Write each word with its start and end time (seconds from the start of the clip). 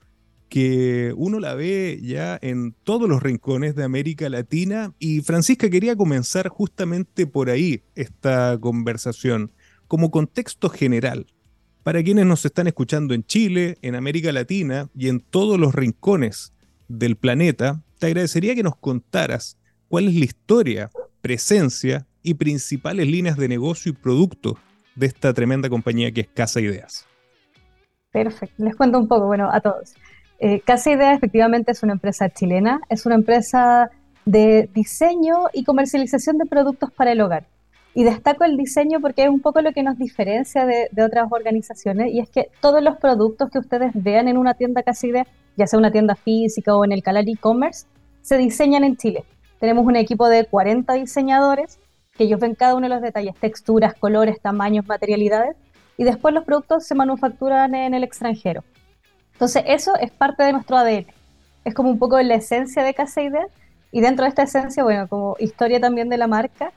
que 0.48 1.12
uno 1.16 1.40
la 1.40 1.54
ve 1.54 1.98
ya 2.00 2.38
en 2.40 2.76
todos 2.84 3.08
los 3.08 3.22
rincones 3.22 3.74
de 3.74 3.82
América 3.82 4.28
Latina. 4.28 4.92
Y 5.00 5.20
Francisca, 5.22 5.68
quería 5.68 5.96
comenzar 5.96 6.48
justamente 6.48 7.26
por 7.26 7.50
ahí 7.50 7.82
esta 7.96 8.56
conversación, 8.60 9.50
como 9.88 10.12
contexto 10.12 10.68
general. 10.68 11.26
Para 11.84 12.02
quienes 12.02 12.24
nos 12.24 12.42
están 12.46 12.66
escuchando 12.66 13.12
en 13.12 13.24
Chile, 13.24 13.76
en 13.82 13.94
América 13.94 14.32
Latina 14.32 14.88
y 14.96 15.10
en 15.10 15.20
todos 15.20 15.60
los 15.60 15.74
rincones 15.74 16.54
del 16.88 17.16
planeta, 17.16 17.82
te 17.98 18.06
agradecería 18.06 18.54
que 18.54 18.62
nos 18.62 18.74
contaras 18.76 19.58
cuál 19.88 20.08
es 20.08 20.14
la 20.14 20.24
historia, 20.24 20.90
presencia 21.20 22.06
y 22.22 22.34
principales 22.34 23.06
líneas 23.06 23.36
de 23.36 23.48
negocio 23.48 23.92
y 23.92 23.94
producto 23.94 24.56
de 24.94 25.08
esta 25.08 25.34
tremenda 25.34 25.68
compañía 25.68 26.10
que 26.10 26.22
es 26.22 26.28
Casa 26.28 26.58
Ideas. 26.58 27.06
Perfecto, 28.10 28.64
les 28.64 28.74
cuento 28.76 28.98
un 28.98 29.06
poco, 29.06 29.26
bueno, 29.26 29.50
a 29.52 29.60
todos. 29.60 29.92
Eh, 30.38 30.60
Casa 30.60 30.90
Ideas 30.90 31.18
efectivamente 31.18 31.72
es 31.72 31.82
una 31.82 31.92
empresa 31.92 32.30
chilena, 32.30 32.80
es 32.88 33.04
una 33.04 33.16
empresa 33.16 33.90
de 34.24 34.70
diseño 34.72 35.48
y 35.52 35.64
comercialización 35.64 36.38
de 36.38 36.46
productos 36.46 36.90
para 36.92 37.12
el 37.12 37.20
hogar. 37.20 37.46
Y 37.94 38.02
destaco 38.02 38.44
el 38.44 38.56
diseño 38.56 39.00
porque 39.00 39.24
es 39.24 39.28
un 39.28 39.40
poco 39.40 39.62
lo 39.62 39.72
que 39.72 39.84
nos 39.84 39.96
diferencia 39.96 40.66
de, 40.66 40.88
otras 41.02 41.28
organizaciones 41.30 42.12
y 42.12 42.20
es 42.20 42.28
que 42.28 42.48
todos 42.60 42.82
los 42.82 42.96
productos 42.98 43.50
que 43.50 43.58
ustedes 43.58 43.92
vean 43.94 44.26
en 44.26 44.36
una 44.36 44.54
tienda 44.54 44.82
casi 44.82 45.12
de, 45.12 45.26
ya 45.56 45.66
sea 45.66 45.78
una 45.78 45.92
tienda 45.92 46.16
física 46.16 46.76
o 46.76 46.84
en 46.84 46.92
el 46.92 47.02
canal 47.02 47.28
e-commerce, 47.28 47.86
se 48.20 48.36
diseñan 48.36 48.82
en 48.82 48.96
Chile. 48.96 49.24
Tenemos 49.60 49.86
un 49.86 49.96
equipo 49.96 50.28
de 50.28 50.44
40 50.44 50.92
diseñadores 50.94 51.78
que 52.16 52.24
ellos 52.24 52.40
ven 52.40 52.54
cada 52.54 52.74
uno 52.74 52.88
de 52.88 52.94
los 52.94 53.02
detalles, 53.02 53.34
texturas, 53.36 53.94
colores, 53.94 54.40
tamaños, 54.40 54.86
materialidades, 54.86 55.56
y 55.96 56.04
después 56.04 56.34
los 56.34 56.44
productos 56.44 56.86
se 56.86 56.94
manufacturan 56.94 57.74
en 57.74 57.94
el 57.94 58.04
extranjero. 58.04 58.64
Entonces 59.32 59.64
eso 59.66 59.94
es 60.00 60.10
parte 60.10 60.42
de 60.42 60.52
nuestro 60.52 60.76
ADN. 60.76 61.06
Es 61.64 61.74
como 61.74 61.90
un 61.90 61.98
poco 61.98 62.20
la 62.20 62.34
esencia 62.34 62.82
de 62.82 62.94
Casa 62.94 63.20
y 63.22 64.00
dentro 64.00 64.24
de 64.24 64.28
esta 64.28 64.42
esencia, 64.42 64.82
bueno, 64.82 65.08
como 65.08 65.36
historia 65.38 65.80
también 65.80 66.08
de 66.08 66.16
la 66.16 66.26
marca, 66.26 66.72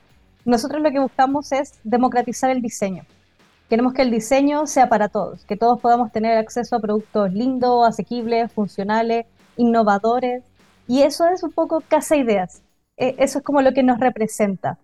nosotros 0.48 0.80
lo 0.82 0.90
que 0.90 0.98
buscamos 0.98 1.52
es 1.52 1.78
democratizar 1.84 2.50
el 2.50 2.62
diseño. 2.62 3.04
Queremos 3.68 3.92
que 3.92 4.00
el 4.00 4.10
diseño 4.10 4.66
sea 4.66 4.88
para 4.88 5.08
todos, 5.08 5.44
que 5.44 5.56
todos 5.56 5.78
podamos 5.78 6.10
tener 6.10 6.38
acceso 6.38 6.74
a 6.74 6.80
productos 6.80 7.32
lindos, 7.34 7.86
asequibles, 7.86 8.50
funcionales, 8.50 9.26
innovadores. 9.58 10.42
Y 10.86 11.02
eso 11.02 11.26
es 11.28 11.42
un 11.42 11.52
poco 11.52 11.82
Casa 11.86 12.16
Ideas. 12.16 12.62
E, 12.96 13.14
eso 13.18 13.38
es 13.38 13.44
como 13.44 13.60
lo 13.60 13.74
que 13.74 13.82
nos 13.82 14.00
representa. 14.00 14.78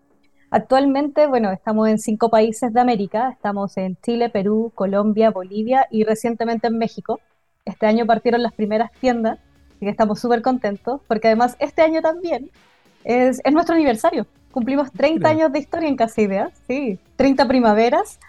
Actualmente, 0.51 1.27
bueno, 1.27 1.51
estamos 1.51 1.89
en 1.89 1.99
cinco 1.99 2.29
países 2.29 2.73
de 2.75 2.81
América. 2.81 3.31
Estamos 3.31 3.77
en 3.79 3.97
Chile, 4.03 4.29
Perú, 4.29 4.71
Colombia, 4.75 5.31
Bolivia 5.31 5.87
y 5.91 6.05
recientemente 6.05 6.67
en 6.67 6.77
México. 6.77 7.21
Este 7.65 7.87
año 7.87 8.05
partieron 8.05 8.43
las 8.43 8.53
primeras 8.53 8.93
tiendas, 9.01 9.39
y 9.81 9.89
estamos 9.89 10.21
súper 10.21 10.43
contentos, 10.43 11.01
porque 11.09 11.29
además 11.29 11.57
este 11.59 11.81
año 11.81 12.03
también 12.03 12.51
es, 13.03 13.41
es 13.43 13.53
nuestro 13.53 13.75
aniversario. 13.75 14.27
Cumplimos 14.55 14.93
30 14.93 15.29
años 15.29 15.51
de 15.53 15.59
historia 15.59 15.89
en 15.89 15.97
Casa 15.97 16.21
Ideas, 16.21 16.53
sí, 16.69 16.97
30 17.17 17.49
primaveras, 17.49 18.21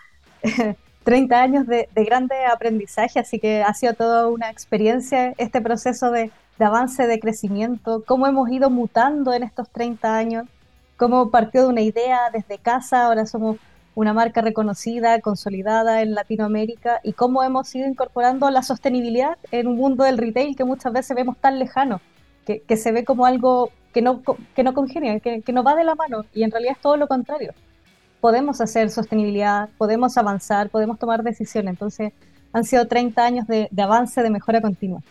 30 1.03 1.39
años 1.39 1.67
de, 1.67 1.87
grande 1.93 2.33
aprendizaje, 2.51 3.19
así 3.19 3.37
que 3.37 3.61
ha 3.61 3.71
sido 3.75 3.93
toda 3.93 4.27
una 4.27 4.49
experiencia 4.49 5.35
este 5.37 5.61
proceso 5.61 6.09
de, 6.09 6.31
avance, 6.57 7.05
de 7.05 7.19
crecimiento, 7.19 8.03
cómo 8.07 8.25
hemos 8.25 8.49
ido 8.49 8.71
mutando 8.71 9.33
en 9.33 9.43
estos 9.43 9.69
30 9.69 10.17
años, 10.17 10.47
cómo 10.97 11.29
partió 11.29 11.61
de 11.61 11.67
una 11.67 11.81
idea 11.81 12.31
desde 12.33 12.57
casa, 12.57 13.05
ahora 13.05 13.27
somos 13.27 13.57
una 13.93 14.11
marca 14.11 14.41
reconocida, 14.41 15.21
consolidada 15.21 16.01
en 16.01 16.15
Latinoamérica 16.15 17.01
y 17.03 17.13
cómo 17.13 17.43
hemos 17.43 17.75
ido 17.75 17.87
incorporando 17.87 18.49
la 18.49 18.63
sostenibilidad 18.63 19.37
en 19.51 19.67
un 19.67 19.75
mundo 19.75 20.03
del 20.03 20.17
retail 20.17 20.55
que 20.55 20.63
muchas 20.63 20.91
veces 20.91 21.15
vemos 21.15 21.37
tan 21.37 21.59
lejano, 21.59 22.01
que, 22.45 22.61
que 22.61 22.77
se 22.77 22.91
ve 22.91 23.03
como 23.03 23.25
algo 23.25 23.71
que 23.95 24.01
no, 24.01 24.21
que 24.53 24.61
no 24.61 24.73
congenia, 24.73 25.17
que, 25.21 25.53
no 25.53 25.63
va 25.63 25.73
de 25.73 25.85
la 25.85 25.95
mano 25.95 26.25
y 26.33 26.43
en 26.43 26.51
realidad 26.51 26.73
es 26.75 26.81
todo 26.81 26.97
lo 26.97 27.07
contrario. 27.07 27.53
Podemos 28.19 28.59
hacer 28.59 28.89
sostenibilidad, 28.91 29.69
podemos 29.77 30.17
avanzar, 30.17 30.69
podemos 30.69 30.99
tomar 30.99 31.23
decisiones. 31.23 31.71
Entonces, 31.71 32.11
han 32.51 32.65
sido 32.65 32.87
30 32.87 33.25
años 33.25 33.47
de, 33.47 33.69
avance, 33.77 34.21
de 34.21 34.29
mejora 34.29 34.59
continua. 34.59 35.01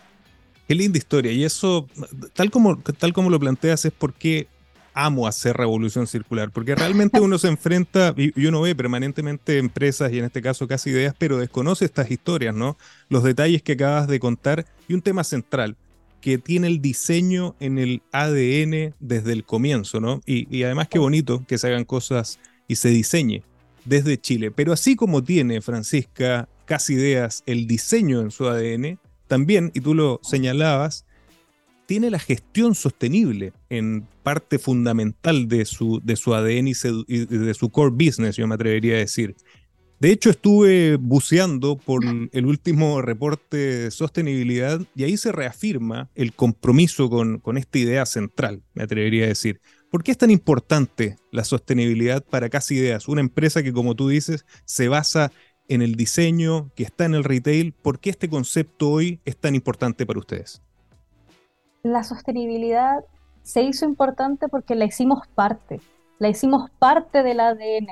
Qué 0.69 0.75
linda 0.75 0.99
historia. 0.99 1.33
Y 1.33 1.45
eso, 1.45 1.89
tal 2.35 2.51
como, 2.51 2.79
tal 2.79 3.15
como 3.15 3.31
lo 3.31 3.41
planteas, 3.41 3.87
es 3.87 3.93
porque 3.93 4.49
amo 4.93 5.27
hacer 5.27 5.57
revolución 5.57 6.07
circular, 6.07 6.51
porque 6.51 6.75
realmente 6.75 7.21
uno 7.23 7.39
se 7.39 7.49
enfrenta 7.49 8.15
y, 8.19 8.47
uno 8.47 8.61
ve 8.61 8.75
permanentemente 8.75 9.57
empresas 9.57 10.13
y 10.13 10.19
en 10.19 10.27
este 10.27 10.43
caso 10.43 10.69
casi 10.69 10.91
ideas, 10.91 11.15
pero 11.17 11.39
desconoce 11.39 11.87
estas 11.87 12.11
historias, 12.11 12.55
¿no? 12.55 12.77
Los 13.09 13.23
detalles 13.23 13.63
que 13.63 13.73
acabas 13.73 14.09
de 14.09 14.21
contar 14.21 14.67
y 14.89 14.95
un 14.95 15.01
tema 15.01 15.25
central, 15.25 15.77
que 16.25 16.39
tiene 16.39 16.69
el 16.69 16.81
diseño 16.81 17.55
en 17.61 17.79
el 17.79 18.01
ADN 18.11 18.95
desde 18.99 19.35
el 19.35 19.45
comienzo, 19.45 20.01
¿no? 20.01 20.23
Y, 20.25 20.63
además 20.63 20.89
qué 20.89 20.99
bonito 20.99 21.45
que 21.47 21.59
se 21.59 21.67
hagan 21.67 21.85
cosas 21.85 22.41
y 22.67 22.77
se 22.77 22.89
diseñe 22.89 23.43
desde 23.85 24.19
Chile. 24.19 24.51
Pero 24.51 24.73
así 24.73 24.97
como 24.97 25.23
tiene 25.23 25.61
Francisca 25.61 26.49
Casi 26.65 26.95
Ideas 26.95 27.43
el 27.45 27.67
diseño 27.67 28.23
en 28.23 28.31
su 28.31 28.49
ADN, 28.49 28.99
también, 29.27 29.71
y 29.75 29.83
tú 29.83 29.95
lo 29.95 30.19
señalabas, 30.23 31.05
tiene 31.85 32.09
la 32.09 32.19
gestión 32.19 32.75
sostenible 32.75 33.53
en 33.69 34.09
parte 34.23 34.59
fundamental 34.59 35.47
de 35.47 35.67
su, 35.67 36.01
de 36.03 36.17
su 36.17 36.35
ADN 36.35 36.69
y, 36.69 37.27
de 37.27 37.53
su 37.53 37.69
core 37.69 37.91
business, 37.91 38.37
yo 38.37 38.47
me 38.47 38.55
atrevería 38.55 38.95
a 38.95 39.01
decir. 39.01 39.37
De 40.05 40.13
hecho, 40.13 40.29
estuve 40.29 40.97
buceando 40.97 41.79
por 41.79 42.03
el 42.05 42.45
último 42.45 43.01
reporte 43.01 43.57
de 43.57 43.91
sostenibilidad 43.91 44.79
y 44.95 45.05
ahí 45.05 45.17
se 45.17 45.33
reafirma 45.33 46.11
el 46.15 46.35
compromiso 46.35 47.09
con, 47.09 47.57
esta 47.57 47.79
idea 47.79 48.05
central, 48.05 48.63
me 48.75 48.83
atrevería 48.83 49.25
a 49.25 49.29
decir. 49.29 49.63
¿Por 49.91 50.05
qué 50.05 50.11
es 50.11 50.19
tan 50.19 50.31
importante 50.31 51.17
la 51.31 51.43
sostenibilidad 51.43 52.23
para 52.23 52.51
Casi 52.51 52.75
Ideas? 52.75 53.09
Una 53.09 53.23
empresa 53.23 53.63
que, 53.63 53.73
como 53.73 53.95
tú 53.95 54.11
dices, 54.11 54.45
se 54.67 54.89
basa 54.89 55.33
en 55.69 55.81
el 55.81 55.95
diseño, 55.95 56.71
que 56.75 56.83
está 56.83 57.07
en 57.07 57.15
el 57.15 57.25
retail. 57.25 57.73
¿Por 57.73 57.99
qué 57.99 58.11
este 58.11 58.29
concepto 58.29 58.91
hoy 58.91 59.23
es 59.25 59.39
tan 59.39 59.55
importante 59.55 60.05
para 60.05 60.19
ustedes? 60.19 60.61
La 61.83 62.05
sostenibilidad 62.05 63.07
se 63.43 63.63
hizo 63.63 63.87
importante 63.87 64.49
porque 64.49 64.75
la 64.75 64.85
hicimos 64.85 65.27
parte, 65.35 65.81
la 66.19 66.29
hicimos 66.29 66.71
parte 66.79 67.23
del 67.23 67.41
ADN. 67.41 67.87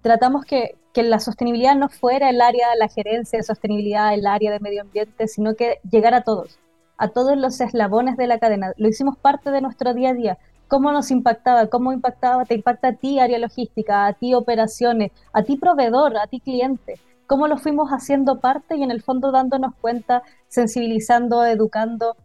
Tratamos 0.00 0.46
que, 0.46 0.77
que 0.92 1.02
la 1.02 1.20
sostenibilidad 1.20 1.76
no 1.76 1.88
fuera 1.88 2.30
el 2.30 2.40
área 2.40 2.70
de 2.70 2.76
la 2.76 2.88
gerencia 2.88 3.38
de 3.38 3.42
sostenibilidad, 3.42 4.14
el 4.14 4.26
área 4.26 4.50
de 4.50 4.60
medio 4.60 4.82
ambiente, 4.82 5.28
sino 5.28 5.54
que 5.54 5.78
llegara 5.90 6.18
a 6.18 6.22
todos, 6.22 6.58
a 6.96 7.08
todos 7.08 7.36
los 7.36 7.60
eslabones 7.60 8.16
de 8.16 8.26
la 8.26 8.38
cadena. 8.38 8.72
Lo 8.76 8.88
hicimos 8.88 9.16
parte 9.16 9.50
de 9.50 9.60
nuestro 9.60 9.94
día 9.94 10.10
a 10.10 10.14
día. 10.14 10.38
¿Cómo 10.66 10.92
nos 10.92 11.10
impactaba? 11.10 11.66
¿Cómo 11.68 11.92
impactaba? 11.92 12.44
Te 12.44 12.54
impacta 12.54 12.88
a 12.88 12.92
ti 12.92 13.20
área 13.20 13.38
logística, 13.38 14.06
a 14.06 14.12
ti 14.12 14.34
operaciones, 14.34 15.12
a 15.32 15.42
ti 15.42 15.56
proveedor, 15.56 16.16
a 16.16 16.26
ti 16.26 16.40
cliente. 16.40 17.00
¿Cómo 17.26 17.46
lo 17.46 17.58
fuimos 17.58 17.90
haciendo 17.90 18.40
parte 18.40 18.76
y 18.76 18.82
en 18.82 18.90
el 18.90 19.02
fondo 19.02 19.30
dándonos 19.30 19.74
cuenta, 19.80 20.22
sensibilizando, 20.48 21.44
educando? 21.44 22.16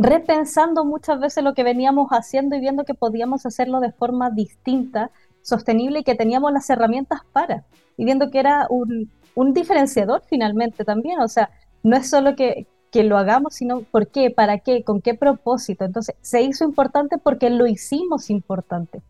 repensando 0.00 0.84
muchas 0.84 1.18
veces 1.18 1.42
lo 1.42 1.54
que 1.54 1.64
veníamos 1.64 2.10
haciendo 2.10 2.54
y 2.54 2.60
viendo 2.60 2.84
que 2.84 2.94
podíamos 2.94 3.44
hacerlo 3.46 3.80
de 3.80 3.90
forma 3.90 4.30
distinta, 4.30 5.10
sostenible 5.42 6.00
y 6.00 6.04
que 6.04 6.14
teníamos 6.14 6.52
las 6.52 6.68
herramientas 6.70 7.20
para, 7.32 7.64
y 7.96 8.04
viendo 8.04 8.30
que 8.30 8.38
era 8.38 8.66
un, 8.70 9.10
un 9.34 9.52
diferenciador 9.54 10.22
finalmente 10.26 10.84
también, 10.84 11.20
o 11.20 11.28
sea, 11.28 11.50
no 11.82 11.96
es 11.96 12.10
solo 12.10 12.34
que, 12.36 12.66
que 12.90 13.04
lo 13.04 13.18
hagamos, 13.18 13.54
sino 13.54 13.80
por 13.80 14.08
qué, 14.08 14.30
para 14.30 14.58
qué, 14.58 14.82
con 14.82 15.00
qué 15.00 15.14
propósito. 15.14 15.84
Entonces, 15.84 16.16
se 16.20 16.42
hizo 16.42 16.64
importante 16.64 17.18
porque 17.18 17.50
lo 17.50 17.66
hicimos 17.66 18.30
importante. 18.30 19.02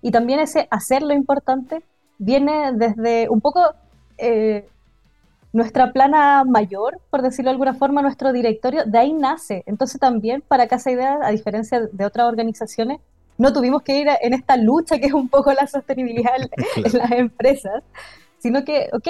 Y 0.00 0.10
también 0.10 0.40
ese 0.40 0.68
hacerlo 0.70 1.14
importante 1.14 1.82
viene 2.18 2.72
desde 2.74 3.28
un 3.28 3.40
poco 3.40 3.60
eh, 4.18 4.68
nuestra 5.52 5.92
plana 5.92 6.44
mayor, 6.44 7.00
por 7.10 7.22
decirlo 7.22 7.50
de 7.50 7.54
alguna 7.54 7.74
forma, 7.74 8.02
nuestro 8.02 8.32
directorio, 8.32 8.84
de 8.84 8.98
ahí 8.98 9.12
nace. 9.12 9.62
Entonces 9.66 10.00
también 10.00 10.42
para 10.46 10.66
Casa 10.66 10.90
Idea, 10.90 11.18
a 11.22 11.30
diferencia 11.30 11.80
de 11.80 12.04
otras 12.04 12.26
organizaciones, 12.26 13.00
no 13.42 13.52
tuvimos 13.52 13.82
que 13.82 13.98
ir 13.98 14.06
en 14.20 14.34
esta 14.34 14.56
lucha 14.56 15.00
que 15.00 15.06
es 15.06 15.12
un 15.12 15.28
poco 15.28 15.52
la 15.52 15.66
sostenibilidad 15.66 16.32
en 16.36 16.92
las 16.92 17.10
empresas, 17.10 17.82
sino 18.38 18.64
que, 18.64 18.88
ok, 18.92 19.08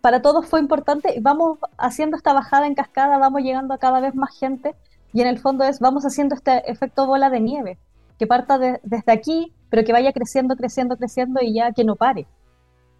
para 0.00 0.22
todos 0.22 0.44
fue 0.44 0.58
importante, 0.58 1.18
vamos 1.20 1.58
haciendo 1.78 2.16
esta 2.16 2.32
bajada 2.32 2.66
en 2.66 2.74
cascada, 2.74 3.18
vamos 3.18 3.42
llegando 3.42 3.74
a 3.74 3.78
cada 3.78 4.00
vez 4.00 4.16
más 4.16 4.36
gente 4.36 4.74
y 5.12 5.20
en 5.20 5.28
el 5.28 5.38
fondo 5.38 5.62
es, 5.62 5.78
vamos 5.78 6.04
haciendo 6.04 6.34
este 6.34 6.68
efecto 6.68 7.06
bola 7.06 7.30
de 7.30 7.38
nieve, 7.38 7.78
que 8.18 8.26
parta 8.26 8.58
desde 8.58 9.12
aquí, 9.12 9.52
pero 9.70 9.84
que 9.84 9.92
vaya 9.92 10.12
creciendo, 10.12 10.56
creciendo, 10.56 10.96
creciendo 10.96 11.40
y 11.40 11.54
ya 11.54 11.70
que 11.70 11.84
no 11.84 11.94
pare. 11.94 12.26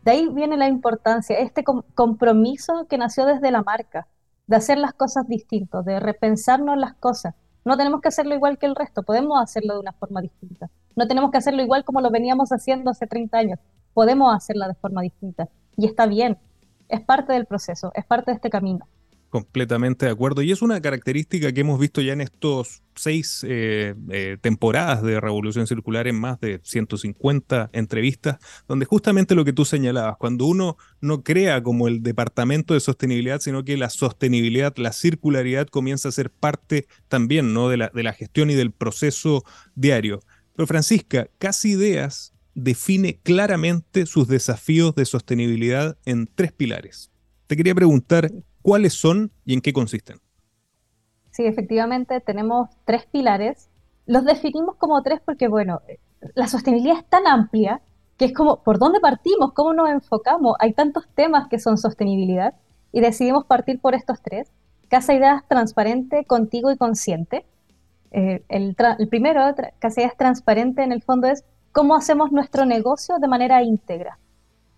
De 0.04 0.12
ahí 0.12 0.28
viene 0.28 0.56
la 0.56 0.68
importancia, 0.68 1.36
este 1.36 1.64
compromiso 1.64 2.86
que 2.88 2.96
nació 2.96 3.26
desde 3.26 3.50
la 3.50 3.62
marca, 3.62 4.06
de 4.46 4.54
hacer 4.54 4.78
las 4.78 4.94
cosas 4.94 5.26
distintas, 5.26 5.84
de 5.84 5.98
repensarnos 5.98 6.76
las 6.76 6.94
cosas. 6.94 7.34
No 7.64 7.76
tenemos 7.76 8.00
que 8.00 8.09
hacerlo 8.09 8.35
igual 8.35 8.59
que 8.59 8.67
el 8.67 8.75
resto, 8.75 9.03
podemos 9.03 9.41
hacerlo 9.41 9.75
de 9.75 9.81
una 9.81 9.93
forma 9.93 10.20
distinta. 10.20 10.70
No 10.97 11.06
tenemos 11.06 11.31
que 11.31 11.38
hacerlo 11.38 11.62
igual 11.62 11.85
como 11.85 12.00
lo 12.00 12.11
veníamos 12.11 12.50
haciendo 12.50 12.91
hace 12.91 13.06
30 13.06 13.38
años, 13.38 13.59
podemos 13.94 14.35
hacerla 14.35 14.69
de 14.69 14.75
forma 14.75 15.03
distinta. 15.03 15.49
Y 15.76 15.87
está 15.87 16.06
bien, 16.06 16.38
es 16.88 17.00
parte 17.00 17.32
del 17.32 17.47
proceso, 17.47 17.93
es 17.94 18.05
parte 18.05 18.31
de 18.32 18.37
este 18.37 18.50
camino. 18.50 18.87
Completamente 19.32 20.05
de 20.05 20.12
acuerdo. 20.12 20.43
Y 20.43 20.52
es 20.52 20.61
una 20.61 20.82
característica 20.82 21.50
que 21.52 21.62
hemos 21.62 21.81
visto 21.81 22.02
ya 22.02 22.12
en 22.12 22.20
estos 22.20 22.82
seis 22.94 23.43
eh, 23.49 23.94
eh, 24.11 24.37
temporadas 24.38 25.02
de 25.02 25.23
Revolución 25.23 25.67
Circular 25.67 26.06
en 26.06 26.17
más 26.17 26.38
de 26.38 26.61
150 26.62 27.70
entrevistas, 27.73 28.37
donde 28.69 28.84
justamente 28.84 29.34
lo 29.34 29.46
que 29.46 29.55
tú 29.55 29.64
señalabas, 29.64 30.19
cuando 30.19 30.44
uno 30.44 30.76
no 31.00 31.23
crea 31.23 31.62
como 31.62 31.88
el 31.88 32.02
departamento 32.02 32.75
de 32.75 32.81
sostenibilidad, 32.81 33.40
sino 33.40 33.64
que 33.64 33.79
la 33.79 33.88
sostenibilidad, 33.88 34.76
la 34.76 34.93
circularidad 34.93 35.67
comienza 35.67 36.11
a 36.11 36.12
ser 36.12 36.28
parte 36.28 36.87
también 37.08 37.55
¿no? 37.55 37.70
de, 37.70 37.78
la, 37.78 37.88
de 37.88 38.02
la 38.02 38.12
gestión 38.12 38.50
y 38.50 38.55
del 38.55 38.70
proceso 38.70 39.44
diario. 39.75 40.20
Pero 40.55 40.67
Francisca, 40.67 41.31
casi 41.38 41.70
ideas 41.70 42.35
define 42.52 43.19
claramente 43.23 44.05
sus 44.05 44.28
desafíos 44.28 44.94
de 44.94 45.06
sostenibilidad 45.06 45.96
en 46.05 46.28
tres 46.35 46.52
pilares. 46.52 47.11
Te 47.46 47.56
quería 47.56 47.75
preguntar 47.75 48.31
cuáles 48.62 48.94
son 48.94 49.31
y 49.44 49.55
en 49.55 49.61
qué 49.61 49.73
consisten. 49.73 50.19
Sí, 51.31 51.44
efectivamente 51.44 52.20
tenemos 52.20 52.70
tres 52.85 53.06
pilares. 53.06 53.70
Los 54.06 54.25
definimos 54.25 54.76
como 54.76 55.03
tres 55.03 55.20
porque, 55.25 55.49
bueno, 55.49 55.81
la 56.35 56.47
sostenibilidad 56.47 56.99
es 56.99 57.09
tan 57.09 57.26
amplia 57.26 57.81
que 58.17 58.26
es 58.26 58.35
como, 58.35 58.62
¿por 58.62 58.79
dónde 58.79 59.00
partimos? 59.00 59.53
¿Cómo 59.53 59.73
nos 59.73 59.91
enfocamos? 59.91 60.56
Hay 60.61 60.75
tantos 60.75 61.09
temas 61.14 61.49
que 61.49 61.59
son 61.59 61.79
sostenibilidad 61.79 62.55
y 62.93 63.00
decidimos 63.00 63.47
partir 63.47 63.81
por 63.81 63.94
estos 63.94 64.20
tres. 64.23 64.53
Casa 64.88 65.14
Ideas 65.14 65.43
transparente, 65.49 66.25
contigo 66.26 66.70
y 66.70 66.76
consciente. 66.76 67.47
Eh, 68.11 68.44
el, 68.49 68.76
el, 68.99 69.09
primero, 69.09 69.41
Casa 69.79 70.03
Ideas 70.03 70.17
transparente, 70.17 70.82
en 70.82 70.93
el 70.93 71.03
fondo 71.03 71.29
es 71.29 71.44
cómo 71.73 71.94
hacemos 71.94 72.31
nuestro 72.31 72.67
negocio 72.67 73.19
de 73.19 73.29
manera 73.29 73.62
íntegra, 73.62 74.19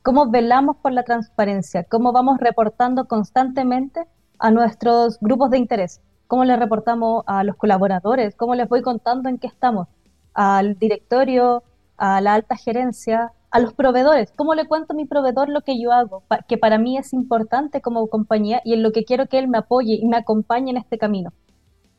cómo 0.04 0.30
velamos 0.30 0.76
por 0.76 0.92
la 0.92 1.02
transparencia, 1.02 1.82
cómo 1.84 2.12
vamos 2.12 2.38
reportando 2.38 3.06
constantemente 3.06 4.06
a 4.38 4.50
nuestros 4.50 5.18
grupos 5.18 5.48
de 5.48 5.56
interés, 5.56 6.02
cómo 6.26 6.44
le 6.44 6.56
reportamos 6.56 7.24
a 7.26 7.42
los 7.42 7.56
colaboradores, 7.56 8.36
cómo 8.36 8.54
les 8.54 8.68
voy 8.68 8.82
contando 8.82 9.30
en 9.30 9.38
qué 9.38 9.46
estamos, 9.46 9.88
al 10.34 10.78
directorio, 10.78 11.62
a 11.96 12.20
la 12.20 12.34
alta 12.34 12.54
gerencia, 12.54 13.32
a 13.50 13.58
los 13.60 13.72
proveedores, 13.72 14.30
cómo 14.36 14.54
le 14.54 14.66
cuento 14.66 14.92
a 14.92 14.96
mi 14.96 15.06
proveedor 15.06 15.48
lo 15.48 15.62
que 15.62 15.80
yo 15.80 15.90
hago, 15.90 16.22
que 16.48 16.58
para 16.58 16.76
mí 16.76 16.98
es 16.98 17.14
importante 17.14 17.80
como 17.80 18.06
compañía 18.08 18.60
y 18.62 18.74
en 18.74 18.82
lo 18.82 18.92
que 18.92 19.04
quiero 19.04 19.26
que 19.26 19.38
él 19.38 19.48
me 19.48 19.56
apoye 19.56 19.94
y 19.94 20.06
me 20.06 20.18
acompañe 20.18 20.70
en 20.70 20.76
este 20.76 20.98
camino. 20.98 21.32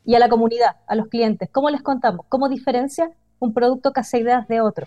Y 0.04 0.14
a 0.14 0.20
la 0.20 0.28
comunidad, 0.28 0.76
a 0.86 0.94
los 0.94 1.08
clientes, 1.08 1.48
¿cómo 1.50 1.70
les 1.70 1.82
contamos? 1.82 2.24
¿Cómo 2.28 2.48
diferencia 2.48 3.10
un 3.38 3.52
producto 3.52 3.92
que 3.92 4.00
hace 4.00 4.18
ideas 4.18 4.46
de 4.48 4.60
otro. 4.60 4.86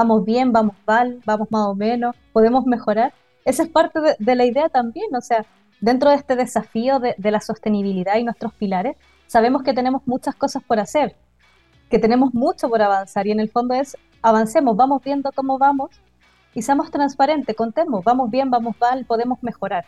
Vamos 0.00 0.24
bien, 0.24 0.52
vamos 0.52 0.76
mal, 0.86 1.20
vamos 1.26 1.50
más 1.50 1.66
o 1.66 1.74
menos, 1.74 2.14
podemos 2.32 2.64
mejorar. 2.66 3.12
Esa 3.44 3.64
es 3.64 3.68
parte 3.68 3.98
de, 4.16 4.34
la 4.36 4.44
idea 4.44 4.68
también, 4.68 5.12
o 5.12 5.20
sea, 5.20 5.44
dentro 5.80 6.10
de 6.10 6.14
este 6.14 6.36
desafío 6.36 7.00
de, 7.00 7.16
la 7.32 7.40
sostenibilidad 7.40 8.16
y 8.16 8.22
nuestros 8.22 8.52
pilares, 8.52 8.96
sabemos 9.26 9.64
que 9.64 9.74
tenemos 9.74 10.02
muchas 10.06 10.36
cosas 10.36 10.62
por 10.62 10.78
hacer, 10.78 11.16
que 11.90 11.98
tenemos 11.98 12.32
mucho 12.32 12.68
por 12.68 12.80
avanzar 12.80 13.26
y 13.26 13.32
en 13.32 13.40
el 13.40 13.50
fondo 13.50 13.74
es 13.74 13.96
avancemos, 14.22 14.76
vamos 14.76 15.02
viendo 15.02 15.32
cómo 15.32 15.58
vamos 15.58 15.90
y 16.54 16.62
seamos 16.62 16.92
transparentes, 16.92 17.56
contemos, 17.56 18.04
vamos 18.04 18.30
bien, 18.30 18.50
vamos 18.50 18.76
mal, 18.80 19.04
podemos 19.04 19.42
mejorar. 19.42 19.84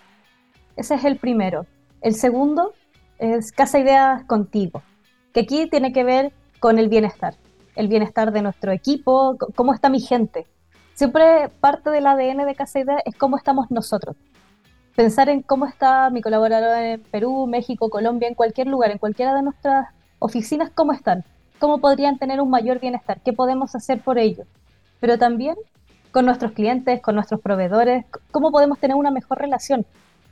Ese 0.74 0.96
es 0.96 1.04
el 1.04 1.18
primero. 1.18 1.66
El 2.00 2.16
segundo 2.16 2.72
es 3.20 3.52
Casa 3.52 3.78
Ideas 3.78 4.24
Contigo, 4.24 4.82
que 5.32 5.42
aquí 5.42 5.68
tiene 5.70 5.92
que 5.92 6.02
ver 6.02 6.32
con 6.58 6.80
el 6.80 6.88
bienestar 6.88 7.36
el 7.80 7.88
bienestar 7.88 8.30
de 8.30 8.42
nuestro 8.42 8.72
equipo, 8.72 9.36
cómo 9.56 9.72
está 9.72 9.88
mi 9.88 10.00
gente. 10.00 10.46
Siempre 10.92 11.48
parte 11.60 11.88
del 11.88 12.06
ADN 12.06 12.44
de 12.44 12.54
Casa 12.54 12.78
Idea 12.78 13.00
es 13.06 13.16
cómo 13.16 13.38
estamos 13.38 13.70
nosotros. 13.70 14.16
Pensar 14.94 15.30
en 15.30 15.40
cómo 15.40 15.64
está 15.64 16.10
mi 16.10 16.20
colaborador 16.20 16.76
en 16.82 17.00
Perú, 17.00 17.46
México, 17.46 17.88
Colombia, 17.88 18.28
en 18.28 18.34
cualquier 18.34 18.66
lugar, 18.66 18.90
en 18.90 18.98
cualquiera 18.98 19.34
de 19.34 19.42
nuestras 19.42 19.88
oficinas, 20.18 20.70
cómo 20.74 20.92
están, 20.92 21.24
cómo 21.58 21.78
podrían 21.78 22.18
tener 22.18 22.42
un 22.42 22.50
mayor 22.50 22.80
bienestar, 22.80 23.20
qué 23.24 23.32
podemos 23.32 23.74
hacer 23.74 24.02
por 24.02 24.18
ellos. 24.18 24.46
Pero 25.00 25.16
también 25.16 25.54
con 26.10 26.26
nuestros 26.26 26.52
clientes, 26.52 27.00
con 27.00 27.14
nuestros 27.14 27.40
proveedores, 27.40 28.04
cómo 28.30 28.50
podemos 28.50 28.78
tener 28.78 28.96
una 28.96 29.10
mejor 29.10 29.38
relación. 29.38 29.86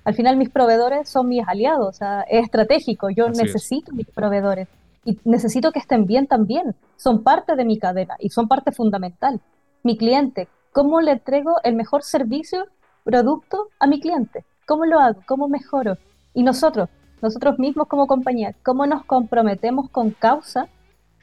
Al 0.04 0.14
final 0.14 0.36
mis 0.36 0.50
proveedores 0.50 1.08
son 1.08 1.28
mis 1.28 1.48
aliados, 1.48 1.88
o 1.88 1.92
sea, 1.92 2.26
es 2.28 2.44
estratégico, 2.44 3.08
yo 3.08 3.30
necesito 3.30 3.92
mis 3.92 4.06
proveedores 4.06 4.68
y 5.04 5.18
necesito 5.24 5.72
que 5.72 5.78
estén 5.78 6.06
bien 6.06 6.26
también. 6.26 6.74
Son 6.96 7.22
parte 7.22 7.56
de 7.56 7.64
mi 7.64 7.78
cadena 7.78 8.16
y 8.18 8.30
son 8.30 8.48
parte 8.48 8.72
fundamental. 8.72 9.40
Mi 9.82 9.96
cliente, 9.96 10.48
¿cómo 10.72 11.00
le 11.00 11.12
entrego 11.12 11.56
el 11.64 11.74
mejor 11.76 12.02
servicio, 12.02 12.66
producto 13.04 13.68
a 13.78 13.86
mi 13.86 14.00
cliente? 14.00 14.44
¿Cómo 14.66 14.84
lo 14.84 15.00
hago? 15.00 15.22
¿Cómo 15.26 15.48
mejoro? 15.48 15.96
Y 16.34 16.42
nosotros, 16.42 16.88
nosotros 17.22 17.58
mismos 17.58 17.88
como 17.88 18.06
compañía, 18.06 18.54
¿cómo 18.62 18.86
nos 18.86 19.04
comprometemos 19.04 19.88
con 19.90 20.10
causas 20.10 20.68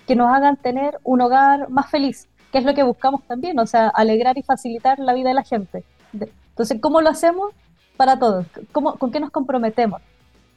que 0.08 0.16
nos 0.16 0.34
hagan 0.34 0.58
tener 0.58 1.00
un 1.04 1.22
hogar 1.22 1.70
más 1.70 1.90
feliz? 1.90 2.28
Que 2.52 2.60
es 2.60 2.66
lo 2.66 2.74
que 2.74 2.84
buscamos 2.84 3.24
también, 3.28 3.60
o 3.60 3.66
sea, 3.66 3.90
alegrar 3.90 4.38
y 4.38 4.44
facilitar 4.44 5.00
la 5.00 5.14
vida 5.14 5.30
de 5.30 5.36
la 5.36 5.44
gente. 5.44 5.84
Entonces, 6.14 6.80
¿cómo 6.82 7.02
lo 7.02 7.10
hacemos 7.10 7.52
para 7.98 8.18
todos? 8.18 8.46
¿Cómo, 8.72 8.96
¿Con 8.96 9.12
qué 9.12 9.20
nos 9.20 9.32
comprometemos? 9.32 10.02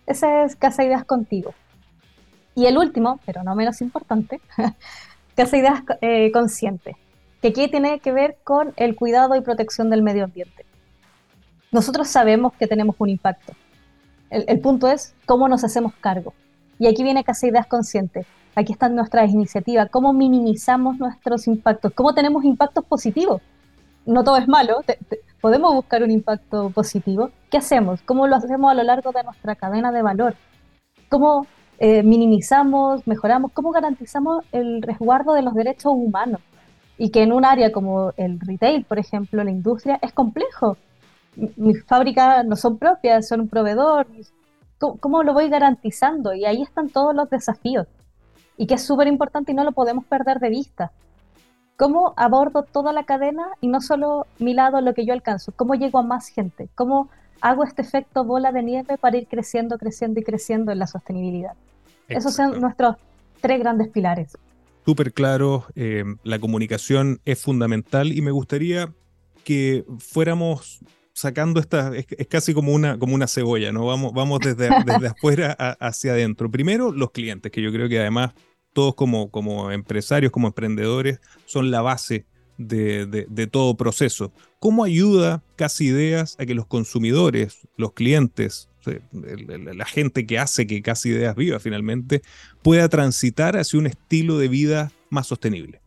Esa 0.06 0.44
es 0.44 0.56
Casa 0.56 0.84
Ideas 0.84 1.04
Contigo. 1.04 1.52
Y 2.58 2.66
el 2.66 2.76
último, 2.76 3.20
pero 3.24 3.44
no 3.44 3.54
menos 3.54 3.80
importante, 3.82 4.40
Casa 5.36 5.56
Ideas 5.56 5.82
eh, 6.00 6.32
Consciente, 6.32 6.96
que 7.40 7.48
aquí 7.48 7.68
tiene 7.68 8.00
que 8.00 8.10
ver 8.10 8.36
con 8.42 8.72
el 8.74 8.96
cuidado 8.96 9.36
y 9.36 9.40
protección 9.42 9.90
del 9.90 10.02
medio 10.02 10.24
ambiente. 10.24 10.66
Nosotros 11.70 12.08
sabemos 12.08 12.52
que 12.54 12.66
tenemos 12.66 12.96
un 12.98 13.10
impacto. 13.10 13.52
El, 14.30 14.58
punto 14.58 14.88
es 14.88 15.14
cómo 15.24 15.46
nos 15.46 15.62
hacemos 15.62 15.94
cargo. 16.00 16.34
Y 16.80 16.88
aquí 16.88 17.04
viene 17.04 17.22
Casa 17.22 17.46
Ideas 17.46 17.68
Consciente. 17.68 18.26
Aquí 18.56 18.72
están 18.72 18.96
nuestras 18.96 19.30
iniciativas, 19.30 19.88
cómo 19.88 20.12
minimizamos 20.12 20.98
nuestros 20.98 21.46
impactos, 21.46 21.92
cómo 21.94 22.12
tenemos 22.12 22.44
impactos 22.44 22.84
positivos. 22.84 23.40
No 24.04 24.24
todo 24.24 24.36
es 24.36 24.48
malo, 24.48 24.82
podemos 25.40 25.72
buscar 25.74 26.02
un 26.02 26.10
impacto 26.10 26.70
positivo. 26.70 27.30
¿Qué 27.52 27.58
hacemos? 27.58 28.02
¿Cómo 28.02 28.26
lo 28.26 28.34
hacemos 28.34 28.68
a 28.68 28.74
lo 28.74 28.82
largo 28.82 29.12
de 29.12 29.22
nuestra 29.22 29.54
cadena 29.54 29.92
de 29.92 30.02
valor? 30.02 30.34
¿Cómo 31.08 31.46
eh, 31.78 32.02
minimizamos, 32.02 33.06
mejoramos, 33.06 33.52
cómo 33.52 33.70
garantizamos 33.70 34.44
el 34.50 34.82
resguardo 34.82 35.32
de 35.34 35.42
los 35.42 35.54
derechos 35.54 35.92
humanos. 35.94 36.40
Y 36.96 37.10
que 37.10 37.22
en 37.22 37.32
un 37.32 37.44
área 37.44 37.70
como 37.70 38.12
el 38.16 38.40
retail, 38.40 38.84
por 38.84 38.98
ejemplo, 38.98 39.44
la 39.44 39.50
industria, 39.52 39.98
es 40.02 40.12
complejo. 40.12 40.76
Mis 41.56 41.84
fábricas 41.84 42.44
no 42.44 42.56
son 42.56 42.78
propias, 42.78 43.28
son 43.28 43.42
un 43.42 43.48
proveedor. 43.48 44.08
¿Cómo, 44.78 45.22
lo 45.22 45.32
voy 45.32 45.48
garantizando? 45.48 46.34
Y 46.34 46.44
ahí 46.44 46.62
están 46.62 46.88
todos 46.88 47.14
los 47.14 47.30
desafíos. 47.30 47.86
Y 48.56 48.66
que 48.66 48.74
es 48.74 48.84
súper 48.84 49.06
importante 49.06 49.52
y 49.52 49.54
no 49.54 49.62
lo 49.62 49.70
podemos 49.70 50.04
perder 50.04 50.40
de 50.40 50.48
vista. 50.48 50.90
¿Cómo 51.76 52.12
abordo 52.16 52.64
toda 52.64 52.92
la 52.92 53.04
cadena 53.04 53.46
y 53.60 53.68
no 53.68 53.80
solo 53.80 54.26
mi 54.40 54.52
lado, 54.52 54.80
lo 54.80 54.94
que 54.94 55.06
yo 55.06 55.12
alcanzo? 55.12 55.52
¿Cómo 55.54 55.74
llego 55.74 56.00
a 56.00 56.02
más 56.02 56.26
gente? 56.26 56.68
¿Cómo 56.74 57.08
hago 57.40 57.64
este 57.64 57.82
efecto 57.82 58.24
bola 58.24 58.52
de 58.52 58.62
nieve 58.62 58.98
para 58.98 59.16
ir 59.16 59.26
creciendo, 59.26 59.78
creciendo 59.78 60.20
y 60.20 60.22
creciendo 60.22 60.72
en 60.72 60.78
la 60.78 60.86
sostenibilidad. 60.86 61.54
Esos 62.08 62.34
son 62.34 62.60
nuestros 62.60 62.96
tres 63.40 63.60
grandes 63.60 63.88
pilares. 63.88 64.36
Súper 64.84 65.12
claro, 65.12 65.66
eh, 65.74 66.04
la 66.22 66.38
comunicación 66.38 67.20
es 67.24 67.42
fundamental 67.42 68.12
y 68.12 68.22
me 68.22 68.30
gustaría 68.30 68.92
que 69.44 69.84
fuéramos 69.98 70.80
sacando 71.12 71.60
esta, 71.60 71.94
es, 71.94 72.06
casi 72.28 72.54
como 72.54 72.72
una, 72.72 72.98
como 72.98 73.14
una 73.14 73.26
cebolla, 73.26 73.72
¿no? 73.72 73.84
Vamos, 73.84 74.12
vamos 74.14 74.40
desde, 74.40 74.70
desde 74.86 75.08
afuera 75.08 75.52
hacia 75.80 76.12
adentro. 76.12 76.50
Primero, 76.50 76.92
los 76.92 77.10
clientes, 77.10 77.52
que 77.52 77.60
yo 77.60 77.72
creo 77.72 77.88
que 77.88 77.98
además 77.98 78.32
todos 78.72 78.94
como, 78.94 79.30
como 79.30 79.70
empresarios, 79.72 80.32
como 80.32 80.46
emprendedores, 80.46 81.20
son 81.44 81.70
la 81.70 81.82
base 81.82 82.24
de, 82.58 83.48
todo 83.50 83.76
proceso. 83.76 84.32
¿Cómo 84.58 84.84
ayuda 84.84 85.42
Casi 85.56 85.86
Ideas 85.86 86.36
a 86.38 86.44
que 86.44 86.54
los 86.54 86.66
consumidores, 86.66 87.66
los 87.76 87.92
clientes, 87.92 88.68
la 89.14 89.84
gente 89.84 90.26
que 90.26 90.38
hace 90.38 90.66
que 90.66 90.82
Casi 90.82 91.10
Ideas 91.10 91.36
viva 91.36 91.58
finalmente, 91.60 92.22
pueda 92.62 92.88
transitar 92.88 93.56
hacia 93.56 93.78
un 93.78 93.86
estilo 93.86 94.38
de 94.38 94.48
vida 94.48 94.90
más 95.08 95.28
sostenible? 95.28 95.80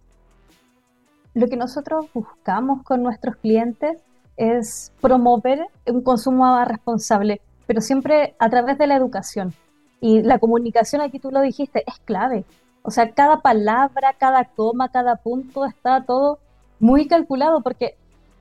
Lo 1.34 1.48
que 1.48 1.58
nosotros 1.58 2.08
buscamos 2.13 2.84
con 2.84 3.04
nuestros 3.04 3.36
clientes 3.38 3.98
es 4.38 4.92
promover 5.01 5.68
un 5.86 6.01
consumo 6.01 6.46
más 6.46 6.68
responsable, 6.68 7.42
pero 7.68 7.82
siempre 7.82 8.36
a 8.40 8.50
través 8.50 8.78
de 8.78 8.88
la 8.88 8.96
educación. 8.96 9.54
Y 10.00 10.22
la 10.24 10.40
comunicación, 10.40 11.01
aquí 11.01 11.20
tú 11.20 11.32
lo 11.32 11.42
dijiste, 11.42 11.84
es 11.86 12.00
clave. 12.04 12.44
O 12.82 12.90
sea, 12.90 13.12
cada 13.12 13.42
palabra, 13.42 14.16
cada 14.18 14.46
coma, 14.46 14.90
cada 14.90 15.18
punto 15.18 15.66
está 15.66 16.04
todo 16.04 16.40
muy 16.81 17.07
calculado 17.07 17.61
porque 17.61 17.95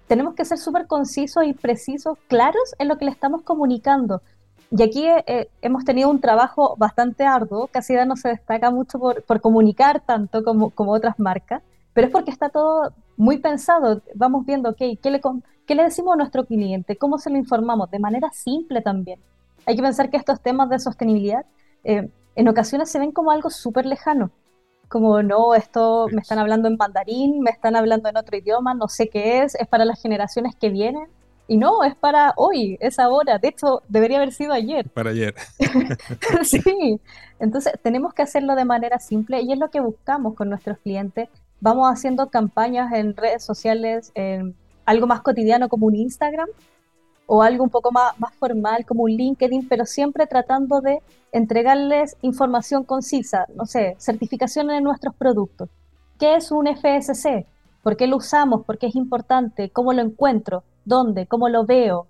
tenemos 0.08 0.34
que 0.34 0.44
ser 0.44 0.58
súper 0.58 0.88
concisos 0.88 1.44
y 1.44 1.52
precisos, 1.52 2.18
claros 2.26 2.74
en 2.78 2.88
lo 2.88 2.98
que 2.98 3.04
le 3.04 3.12
estamos 3.12 3.42
comunicando. 3.42 4.22
Y 4.72 4.82
aquí 4.82 5.06
eh, 5.06 5.22
eh, 5.26 5.48
hemos 5.62 5.84
tenido 5.84 6.10
un 6.10 6.20
trabajo 6.20 6.74
bastante 6.76 7.24
arduo, 7.24 7.68
casi 7.68 7.94
no 8.06 8.16
se 8.16 8.30
destaca 8.30 8.70
mucho 8.70 8.98
por, 8.98 9.40
comunicar 9.40 10.00
tanto 10.00 10.42
como, 10.42 10.72
otras 10.92 11.18
marcas, 11.18 11.62
pero 11.92 12.06
es 12.06 12.12
porque 12.12 12.30
está 12.30 12.48
todo 12.48 12.92
muy 13.16 13.38
pensado. 13.38 14.00
Vamos 14.14 14.46
viendo, 14.46 14.70
ok, 14.70 14.78
¿qué 15.00 15.10
le, 15.10 15.20
¿qué 15.66 15.74
le 15.74 15.84
decimos 15.84 16.14
a 16.14 16.16
nuestro 16.16 16.44
cliente? 16.44 16.96
¿Cómo 16.96 17.18
se 17.18 17.30
lo 17.30 17.36
informamos? 17.36 17.90
De 17.90 17.98
manera 17.98 18.30
simple 18.32 18.80
también. 18.80 19.20
Hay 19.66 19.76
que 19.76 19.82
pensar 19.82 20.10
que 20.10 20.16
estos 20.16 20.40
temas 20.40 20.70
de 20.70 20.78
sostenibilidad 20.78 21.44
eh, 21.84 22.08
en 22.34 22.48
ocasiones 22.48 22.90
se 22.90 22.98
ven 22.98 23.12
como 23.12 23.30
algo 23.30 23.50
súper 23.50 23.86
lejano 23.86 24.30
como 24.90 25.22
no, 25.22 25.54
esto 25.54 26.08
me 26.10 26.20
están 26.20 26.40
hablando 26.40 26.66
en 26.66 26.76
mandarín, 26.76 27.40
me 27.40 27.50
están 27.50 27.76
hablando 27.76 28.08
en 28.08 28.16
otro 28.16 28.36
idioma, 28.36 28.74
no 28.74 28.88
sé 28.88 29.08
qué 29.08 29.42
es, 29.42 29.54
es 29.54 29.68
para 29.68 29.84
las 29.84 30.02
generaciones 30.02 30.56
que 30.56 30.68
vienen. 30.68 31.06
Y 31.46 31.56
no, 31.56 31.84
es 31.84 31.94
para 31.94 32.34
hoy, 32.36 32.76
es 32.80 32.98
ahora. 32.98 33.38
De 33.38 33.48
hecho, 33.48 33.82
debería 33.88 34.16
haber 34.16 34.32
sido 34.32 34.52
ayer. 34.52 34.88
Para 34.90 35.10
ayer. 35.10 35.34
sí. 36.42 37.00
Entonces, 37.38 37.72
tenemos 37.82 38.14
que 38.14 38.22
hacerlo 38.22 38.56
de 38.56 38.64
manera 38.64 38.98
simple 38.98 39.40
y 39.42 39.52
es 39.52 39.58
lo 39.58 39.70
que 39.70 39.80
buscamos 39.80 40.34
con 40.34 40.48
nuestros 40.48 40.78
clientes. 40.78 41.28
Vamos 41.60 41.88
haciendo 41.88 42.28
campañas 42.28 42.92
en 42.92 43.16
redes 43.16 43.44
sociales, 43.44 44.10
en 44.16 44.56
algo 44.86 45.06
más 45.06 45.22
cotidiano 45.22 45.68
como 45.68 45.86
un 45.86 45.94
Instagram, 45.94 46.48
o 47.32 47.42
algo 47.42 47.62
un 47.62 47.70
poco 47.70 47.92
más, 47.92 48.18
más 48.18 48.34
formal 48.34 48.84
como 48.84 49.04
un 49.04 49.12
LinkedIn, 49.12 49.68
pero 49.68 49.86
siempre 49.86 50.26
tratando 50.26 50.80
de 50.80 50.98
entregarles 51.30 52.16
información 52.22 52.82
concisa, 52.82 53.46
no 53.54 53.66
sé, 53.66 53.94
certificaciones 54.00 54.74
de 54.74 54.80
nuestros 54.80 55.14
productos. 55.14 55.68
¿Qué 56.18 56.34
es 56.34 56.50
un 56.50 56.66
FSC? 56.66 57.46
¿Por 57.84 57.96
qué 57.96 58.08
lo 58.08 58.16
usamos? 58.16 58.64
¿Por 58.64 58.78
qué 58.78 58.88
es 58.88 58.96
importante? 58.96 59.70
¿Cómo 59.70 59.92
lo 59.92 60.02
encuentro? 60.02 60.64
¿Dónde? 60.84 61.28
¿Cómo 61.28 61.48
lo 61.48 61.64
veo? 61.64 62.08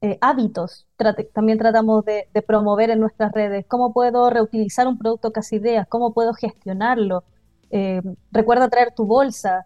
Eh, 0.00 0.18
hábitos 0.20 0.88
también 1.32 1.58
tratamos 1.58 2.04
de, 2.04 2.26
promover 2.44 2.90
en 2.90 2.98
nuestras 2.98 3.30
redes. 3.30 3.64
¿Cómo 3.68 3.92
puedo 3.92 4.30
reutilizar 4.30 4.88
un 4.88 4.98
producto 4.98 5.30
casi 5.30 5.56
ideas? 5.56 5.86
¿Cómo 5.88 6.12
puedo 6.12 6.34
gestionarlo? 6.34 7.22
Eh, 7.70 8.02
recuerda 8.32 8.68
traer 8.68 8.92
tu 8.92 9.06
bolsa 9.06 9.64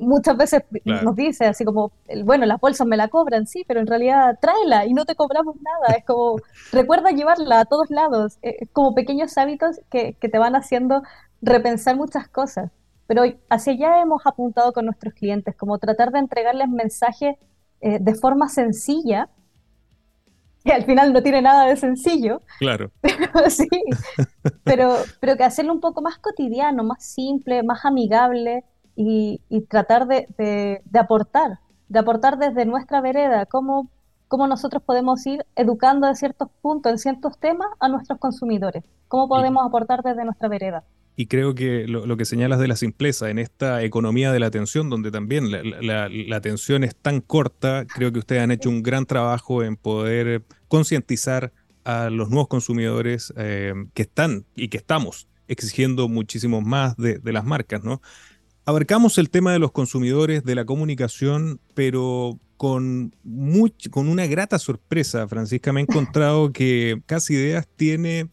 muchas 0.00 0.36
veces 0.36 0.62
nos 0.84 1.16
dice 1.16 1.46
así 1.46 1.64
como, 1.64 1.92
bueno, 2.24 2.46
las 2.46 2.60
bolsas 2.60 2.86
me 2.86 2.96
la 2.96 3.08
cobran, 3.08 3.46
sí, 3.46 3.64
pero 3.66 3.80
en 3.80 3.86
realidad 3.86 4.38
tráela 4.40 4.86
y 4.86 4.94
no 4.94 5.04
te 5.04 5.16
cobramos 5.16 5.56
nada. 5.56 5.96
Es 5.96 6.04
como, 6.04 6.36
recuerda 6.72 7.10
llevarla 7.10 7.60
a 7.60 7.64
todos 7.64 7.90
lados. 7.90 8.38
Es 8.42 8.62
eh, 8.62 8.68
como 8.72 8.94
pequeños 8.94 9.36
hábitos 9.38 9.80
que, 9.90 10.16
te 10.20 10.38
van 10.38 10.54
haciendo 10.54 11.02
repensar 11.40 11.96
muchas 11.96 12.28
cosas. 12.28 12.70
Pero 13.06 13.24
hacia 13.50 13.72
allá 13.72 14.00
hemos 14.00 14.24
apuntado 14.24 14.72
con 14.72 14.86
nuestros 14.86 15.14
clientes, 15.14 15.56
como 15.56 15.78
tratar 15.78 16.12
de 16.12 16.20
entregarles 16.20 16.68
mensajes 16.68 17.36
eh, 17.80 17.98
de 18.00 18.14
forma 18.14 18.48
sencilla, 18.48 19.28
que 20.64 20.72
al 20.72 20.84
final 20.84 21.12
no 21.12 21.22
tiene 21.24 21.42
nada 21.42 21.66
de 21.66 21.76
sencillo. 21.76 22.40
Claro. 22.60 22.92
sí, 23.48 23.68
pero, 24.62 24.94
pero 25.20 25.36
que 25.36 25.42
hacerlo 25.42 25.72
un 25.72 25.80
poco 25.80 26.00
más 26.00 26.18
cotidiano, 26.18 26.84
más 26.84 27.04
simple, 27.04 27.64
más 27.64 27.84
amigable 27.84 28.64
y, 28.96 29.40
tratar 29.68 30.06
de, 30.06 30.82
aportar, 30.94 31.58
de 31.88 31.98
aportar 31.98 32.38
desde 32.38 32.64
nuestra 32.66 33.00
vereda, 33.00 33.46
cómo, 33.46 33.90
cómo 34.28 34.46
nosotros 34.46 34.82
podemos 34.82 35.24
ir 35.26 35.44
educando 35.56 36.06
de 36.06 36.14
ciertos 36.14 36.48
puntos, 36.60 36.92
en 36.92 36.98
ciertos 36.98 37.38
temas, 37.38 37.68
a 37.80 37.88
nuestros 37.88 38.18
consumidores, 38.18 38.84
cómo 39.08 39.28
podemos 39.28 39.66
aportar 39.66 40.02
desde 40.02 40.24
nuestra 40.24 40.48
vereda. 40.48 40.84
Y 41.14 41.26
creo 41.26 41.54
que 41.54 41.86
lo, 41.86 42.16
que 42.16 42.24
señalas 42.24 42.58
de 42.58 42.68
la 42.68 42.76
simpleza, 42.76 43.28
en 43.28 43.38
esta 43.38 43.82
economía 43.82 44.32
de 44.32 44.40
la 44.40 44.46
atención, 44.46 44.88
donde 44.88 45.10
también 45.10 45.50
la, 45.50 46.36
atención 46.36 46.84
es 46.84 46.96
tan 46.96 47.20
corta, 47.20 47.84
creo 47.86 48.12
que 48.12 48.20
ustedes 48.20 48.42
han 48.42 48.50
hecho 48.50 48.70
un 48.70 48.82
gran 48.82 49.04
trabajo 49.04 49.62
en 49.62 49.76
poder 49.76 50.42
concientizar 50.68 51.52
a 51.84 52.08
los 52.08 52.30
nuevos 52.30 52.48
consumidores 52.48 53.32
eh, 53.36 53.74
que 53.92 54.02
están 54.02 54.46
y 54.54 54.68
que 54.68 54.78
estamos 54.78 55.28
exigiendo 55.48 56.08
muchísimo 56.08 56.62
más 56.62 56.96
de, 56.96 57.18
de, 57.18 57.32
las 57.32 57.44
marcas, 57.44 57.84
¿no? 57.84 58.00
Abarcamos 58.64 59.18
el 59.18 59.30
tema 59.30 59.52
de 59.52 59.58
los 59.58 59.72
consumidores, 59.72 60.44
de 60.44 60.54
la 60.54 60.64
comunicación, 60.64 61.60
pero 61.74 62.38
con, 62.56 63.14
con 63.90 64.08
una 64.08 64.26
grata 64.26 64.58
sorpresa, 64.58 65.26
Francisca, 65.26 65.72
me 65.72 65.80
he 65.80 65.82
encontrado 65.82 66.52
que 66.52 67.02
Casi 67.06 67.34
Ideas 67.34 67.66
tiene 67.76 68.28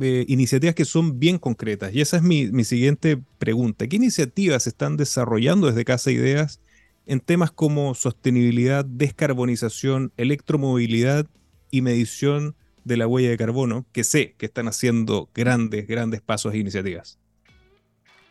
eh, 0.00 0.24
iniciativas 0.28 0.74
que 0.74 0.84
son 0.84 1.18
bien 1.18 1.38
concretas. 1.38 1.94
Y 1.94 2.00
esa 2.00 2.16
es 2.16 2.22
mi, 2.22 2.50
mi, 2.50 2.64
siguiente 2.64 3.20
pregunta. 3.38 3.86
¿Qué 3.86 3.96
iniciativas 3.96 4.64
se 4.64 4.70
están 4.70 4.96
desarrollando 4.96 5.68
desde 5.68 5.84
Casa 5.84 6.10
Ideas 6.10 6.60
en 7.06 7.20
temas 7.20 7.50
como 7.50 7.94
sostenibilidad, 7.94 8.84
descarbonización, 8.84 10.12
electromovilidad 10.16 11.26
y 11.70 11.82
medición 11.82 12.54
de 12.84 12.96
la 12.96 13.06
huella 13.06 13.30
de 13.30 13.36
carbono, 13.36 13.86
que 13.92 14.04
sé 14.04 14.34
que 14.38 14.46
están 14.46 14.68
haciendo 14.68 15.28
grandes, 15.34 15.86
grandes 15.86 16.20
pasos 16.20 16.54
e 16.54 16.58
iniciativas? 16.58 17.18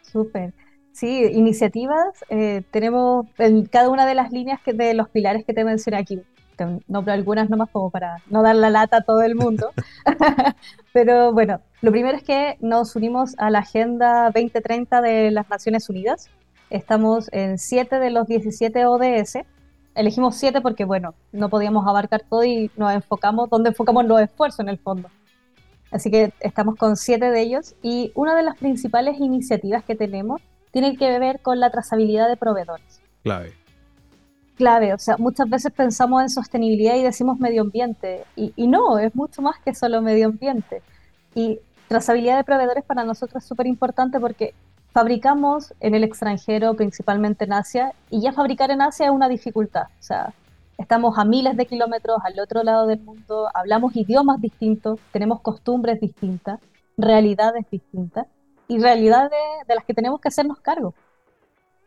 Súper. 0.01 0.53
Sí, 0.99 1.23
iniciativas 1.31 2.25
eh, 2.27 2.61
tenemos 2.71 3.25
en 3.37 3.67
cada 3.67 3.87
una 3.87 4.05
de 4.05 4.15
las 4.15 4.33
líneas 4.33 4.59
que, 4.61 4.73
de 4.73 4.93
los 4.93 5.07
pilares 5.07 5.45
que 5.45 5.53
te 5.53 5.63
mencioné 5.63 5.95
aquí. 5.95 6.21
Te 6.57 6.65
nombro 6.89 7.13
algunas 7.13 7.49
nomás 7.49 7.69
como 7.69 7.89
para 7.89 8.17
no 8.29 8.43
dar 8.43 8.57
la 8.57 8.69
lata 8.69 8.97
a 8.97 9.01
todo 9.03 9.21
el 9.21 9.35
mundo. 9.35 9.71
Pero 10.91 11.31
bueno, 11.31 11.61
lo 11.79 11.91
primero 11.91 12.17
es 12.17 12.23
que 12.23 12.57
nos 12.59 12.97
unimos 12.97 13.33
a 13.37 13.49
la 13.49 13.59
Agenda 13.59 14.25
2030 14.25 14.99
de 14.99 15.31
las 15.31 15.49
Naciones 15.49 15.89
Unidas. 15.89 16.27
Estamos 16.69 17.29
en 17.31 17.59
7 17.59 17.97
de 17.97 18.09
los 18.09 18.27
17 18.27 18.85
ODS. 18.85 19.37
Elegimos 19.95 20.35
7 20.35 20.59
porque, 20.59 20.83
bueno, 20.83 21.15
no 21.31 21.47
podíamos 21.47 21.87
abarcar 21.87 22.23
todo 22.29 22.43
y 22.43 22.71
nos 22.75 22.91
enfocamos 22.91 23.49
donde 23.49 23.69
enfocamos 23.69 24.03
los 24.03 24.19
esfuerzos 24.19 24.59
en 24.59 24.67
el 24.67 24.79
fondo. 24.79 25.09
Así 25.91 26.11
que 26.11 26.33
estamos 26.41 26.75
con 26.75 26.97
7 26.97 27.31
de 27.31 27.39
ellos 27.39 27.75
y 27.81 28.11
una 28.15 28.35
de 28.35 28.43
las 28.43 28.57
principales 28.57 29.17
iniciativas 29.21 29.85
que 29.85 29.95
tenemos 29.95 30.41
tienen 30.71 30.97
que 30.97 31.17
ver 31.19 31.41
con 31.41 31.59
la 31.59 31.69
trazabilidad 31.69 32.27
de 32.27 32.37
proveedores. 32.37 33.01
Clave. 33.23 33.53
Clave, 34.55 34.93
o 34.93 34.97
sea, 34.97 35.15
muchas 35.17 35.49
veces 35.49 35.71
pensamos 35.71 36.21
en 36.21 36.29
sostenibilidad 36.29 36.95
y 36.95 37.03
decimos 37.03 37.39
medio 37.39 37.61
ambiente, 37.61 38.25
y, 38.35 38.67
no, 38.67 38.99
es 38.99 39.15
mucho 39.15 39.41
más 39.41 39.57
que 39.63 39.73
solo 39.73 40.01
medio 40.01 40.27
ambiente. 40.27 40.81
Y 41.33 41.59
trazabilidad 41.87 42.37
de 42.37 42.43
proveedores 42.43 42.83
para 42.83 43.05
nosotros 43.05 43.43
es 43.43 43.47
súper 43.47 43.67
importante 43.67 44.19
porque 44.19 44.53
fabricamos 44.91 45.73
en 45.79 45.95
el 45.95 46.03
extranjero, 46.03 46.73
principalmente 46.73 47.45
en 47.45 47.53
Asia, 47.53 47.93
y 48.09 48.21
ya 48.21 48.33
fabricar 48.33 48.69
en 48.71 48.81
Asia 48.81 49.05
es 49.05 49.11
una 49.11 49.29
dificultad. 49.29 49.83
O 49.83 50.03
sea, 50.03 50.33
estamos 50.77 51.17
a 51.17 51.23
miles 51.23 51.55
de 51.55 51.65
kilómetros 51.65 52.17
al 52.25 52.37
otro 52.39 52.61
lado 52.63 52.85
del 52.85 52.99
mundo, 52.99 53.49
hablamos 53.53 53.95
idiomas 53.95 54.41
distintos, 54.41 54.99
tenemos 55.13 55.39
costumbres 55.39 56.01
distintas, 56.01 56.59
realidades 56.97 57.65
distintas 57.71 58.27
y 58.69 58.77
realidades 58.79 59.41
de 59.67 59.75
las 59.75 59.83
que 59.83 59.93
tenemos 59.93 60.21
que 60.21 60.29
hacernos 60.29 60.59
cargo. 60.59 60.93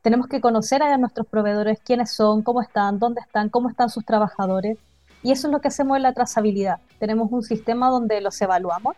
Tenemos 0.03 0.27
que 0.27 0.41
conocer 0.41 0.83
a 0.83 0.99
nuestros 0.99 1.29
proveedores, 1.29 1.79
quiénes 1.81 2.11
son, 2.11 2.43
cómo 2.43 2.61
están, 2.61 2.99
dónde 2.99 3.21
están, 3.21 3.49
cómo 3.49 3.71
están 3.71 3.89
sus 3.89 4.05
trabajadores. 4.05 4.77
Y 5.23 5.31
eso 5.31 5.47
es 5.47 5.53
lo 5.53 5.61
que 5.61 5.69
hacemos 5.69 5.97
en 5.97 6.03
la 6.03 6.13
trazabilidad. 6.13 6.81
Tenemos 6.99 7.31
un 7.31 7.45
sistema 7.45 7.89
donde 7.89 8.21
los 8.21 8.39
evaluamos, 8.43 8.97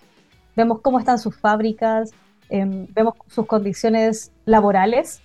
vemos 0.56 0.80
cómo 0.80 0.98
están 0.98 1.18
sus 1.18 1.36
fábricas, 1.36 2.12
em, 2.48 2.86
vemos 2.94 3.14
sus 3.28 3.46
condiciones 3.46 4.32
laborales. 4.46 5.20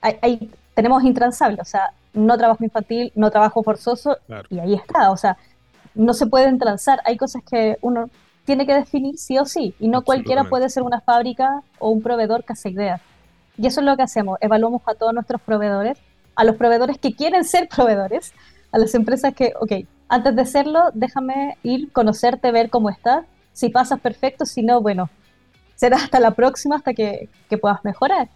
Ahí, 0.00 0.50
tenemos 0.74 1.04
intransable, 1.04 1.62
o 1.62 1.64
sea, 1.64 1.92
no 2.12 2.36
trabajo 2.36 2.64
infantil, 2.64 3.12
no 3.14 3.30
trabajo 3.30 3.62
forzoso, 3.62 4.18
y 4.50 4.58
ahí 4.58 4.74
está. 4.74 5.12
O 5.12 5.16
sea, 5.16 5.36
no 5.94 6.14
se 6.14 6.26
pueden 6.26 6.58
transar. 6.58 7.00
Hay 7.04 7.16
cosas 7.16 7.42
que 7.48 7.78
uno 7.80 8.10
tiene 8.46 8.64
que 8.64 8.74
definir 8.74 9.18
sí 9.18 9.36
o 9.38 9.44
sí, 9.44 9.74
y 9.78 9.88
no 9.88 10.02
cualquiera 10.02 10.44
puede 10.44 10.70
ser 10.70 10.84
una 10.84 11.00
fábrica 11.00 11.62
o 11.78 11.90
un 11.90 12.00
proveedor 12.00 12.44
casa 12.44 12.68
ideas. 12.68 13.02
Y 13.58 13.66
eso 13.66 13.80
es 13.80 13.86
lo 13.86 13.96
que 13.96 14.04
hacemos, 14.04 14.38
evaluamos 14.40 14.82
a 14.86 14.94
todos 14.94 15.12
nuestros 15.12 15.42
proveedores, 15.42 15.98
a 16.36 16.44
los 16.44 16.56
proveedores 16.56 16.98
que 16.98 17.14
quieren 17.14 17.44
ser 17.44 17.68
proveedores, 17.74 18.32
a 18.70 18.78
las 18.78 18.94
empresas 18.94 19.34
que, 19.34 19.52
ok, 19.60 19.72
antes 20.08 20.36
de 20.36 20.46
serlo, 20.46 20.84
déjame 20.94 21.58
ir, 21.64 21.90
conocerte, 21.92 22.52
ver 22.52 22.70
cómo 22.70 22.88
estás, 22.88 23.26
si 23.52 23.68
pasas 23.68 24.00
perfecto, 24.00 24.46
si 24.46 24.62
no, 24.62 24.80
bueno, 24.80 25.10
será 25.74 25.96
hasta 25.96 26.20
la 26.20 26.30
próxima, 26.30 26.76
hasta 26.76 26.94
que, 26.94 27.28
que 27.50 27.58
puedas 27.58 27.84
mejorar. 27.84 28.28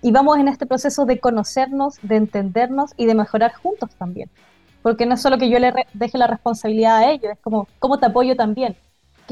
Y 0.00 0.12
vamos 0.12 0.38
en 0.38 0.46
este 0.46 0.64
proceso 0.64 1.06
de 1.06 1.18
conocernos, 1.18 1.98
de 2.02 2.16
entendernos 2.16 2.92
y 2.96 3.06
de 3.06 3.14
mejorar 3.14 3.52
juntos 3.52 3.90
también. 3.98 4.30
Porque 4.82 5.06
no 5.06 5.14
es 5.14 5.20
solo 5.20 5.38
que 5.38 5.50
yo 5.50 5.58
le 5.58 5.74
deje 5.92 6.18
la 6.18 6.28
responsabilidad 6.28 6.98
a 6.98 7.10
ellos, 7.10 7.32
es 7.32 7.38
como, 7.40 7.66
¿cómo 7.80 7.98
te 7.98 8.06
apoyo 8.06 8.36
también? 8.36 8.76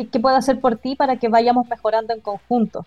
¿Qué, 0.07 0.21
puedo 0.21 0.37
hacer 0.37 0.61
por 0.61 0.77
ti 0.77 0.97
para 0.97 1.17
que 1.17 1.29
vayamos 1.29 1.69
mejorando 1.69 2.13
en 2.13 2.21
conjunto? 2.21 2.87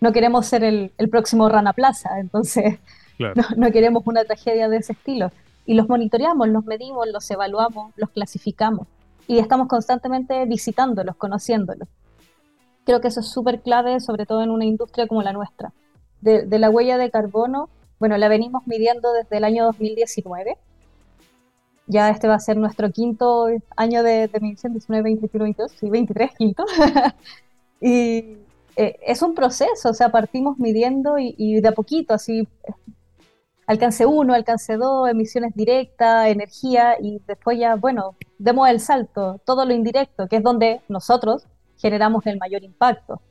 No 0.00 0.12
queremos 0.12 0.46
ser 0.46 0.64
el, 0.64 0.92
próximo 1.10 1.48
Rana 1.48 1.72
Plaza, 1.72 2.20
entonces 2.20 2.78
no, 3.56 3.70
queremos 3.70 4.02
una 4.06 4.24
tragedia 4.24 4.68
de 4.68 4.78
ese 4.78 4.92
estilo. 4.92 5.30
Y 5.66 5.74
los 5.74 5.88
monitoreamos, 5.88 6.48
los 6.48 6.64
medimos, 6.64 7.06
los 7.12 7.30
evaluamos, 7.30 7.92
los 7.96 8.10
clasificamos. 8.10 8.86
Y 9.26 9.38
estamos 9.38 9.68
constantemente 9.68 10.44
visitándolos, 10.46 11.16
conociéndolos. 11.16 11.88
Creo 12.84 13.00
que 13.00 13.08
eso 13.08 13.20
es 13.20 13.28
súper 13.28 13.60
clave, 13.60 14.00
sobre 14.00 14.24
todo 14.24 14.42
en 14.42 14.50
una 14.50 14.64
industria 14.64 15.06
como 15.06 15.22
la 15.22 15.32
nuestra 15.32 15.72
de, 16.20 16.58
la 16.58 16.70
huella 16.70 16.98
de 16.98 17.10
carbono, 17.10 17.68
bueno, 17.98 18.16
la 18.16 18.28
venimos 18.28 18.66
midiendo 18.66 19.12
desde 19.12 19.36
el 19.38 19.44
año 19.44 19.64
2019. 19.64 20.56
Ya 21.88 22.10
este 22.10 22.28
va 22.28 22.34
a 22.34 22.40
ser 22.40 22.58
nuestro 22.58 22.90
quinto 22.90 23.46
año 23.74 24.02
de, 24.02 24.30
medición, 24.40 24.72
19, 24.74 25.02
21, 25.02 25.42
22, 25.44 25.72
sí, 25.72 25.88
23, 25.88 26.30
quinto. 26.36 26.64
y 27.80 28.36
eh, 28.76 28.98
es 29.06 29.22
un 29.22 29.34
proceso, 29.34 29.88
o 29.88 29.94
sea, 29.94 30.10
partimos 30.10 30.58
midiendo 30.58 31.16
y, 31.18 31.60
de 31.62 31.68
a 31.68 31.72
poquito, 31.72 32.12
así, 32.12 32.46
alcance 33.66 34.04
1, 34.04 34.34
alcance 34.34 34.76
2, 34.76 35.08
emisiones 35.08 35.54
directas, 35.54 36.28
energía, 36.28 36.96
y 37.00 37.22
después 37.26 37.58
ya, 37.58 37.74
bueno, 37.76 38.16
demos 38.38 38.68
el 38.68 38.80
salto, 38.80 39.40
todo 39.46 39.64
lo 39.64 39.72
indirecto, 39.72 40.28
que 40.28 40.36
es 40.36 40.42
donde 40.42 40.82
nosotros 40.88 41.46
generamos 41.78 42.26
el 42.26 42.38
mayor 42.38 42.64
impacto. 42.64 43.22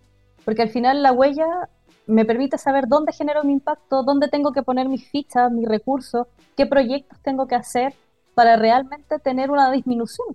Porque 0.43 0.63
al 0.63 0.69
final 0.69 1.03
la 1.03 1.11
huella 1.11 1.69
me 2.07 2.25
permite 2.25 2.57
saber 2.57 2.87
dónde 2.87 3.13
genero 3.13 3.43
mi 3.43 3.53
impacto, 3.53 4.01
dónde 4.01 4.29
tengo 4.29 4.51
que 4.51 4.63
poner 4.63 4.89
mis 4.89 5.07
fichas, 5.07 5.51
mis 5.51 5.67
recursos, 5.67 6.25
qué 6.55 6.65
proyectos 6.65 7.19
tengo 7.21 7.47
que 7.47 7.55
hacer 7.55 7.93
para 8.37 8.55
realmente 8.55 9.17
tener 9.17 9.49
una 9.49 9.71
disminución. 9.71 10.27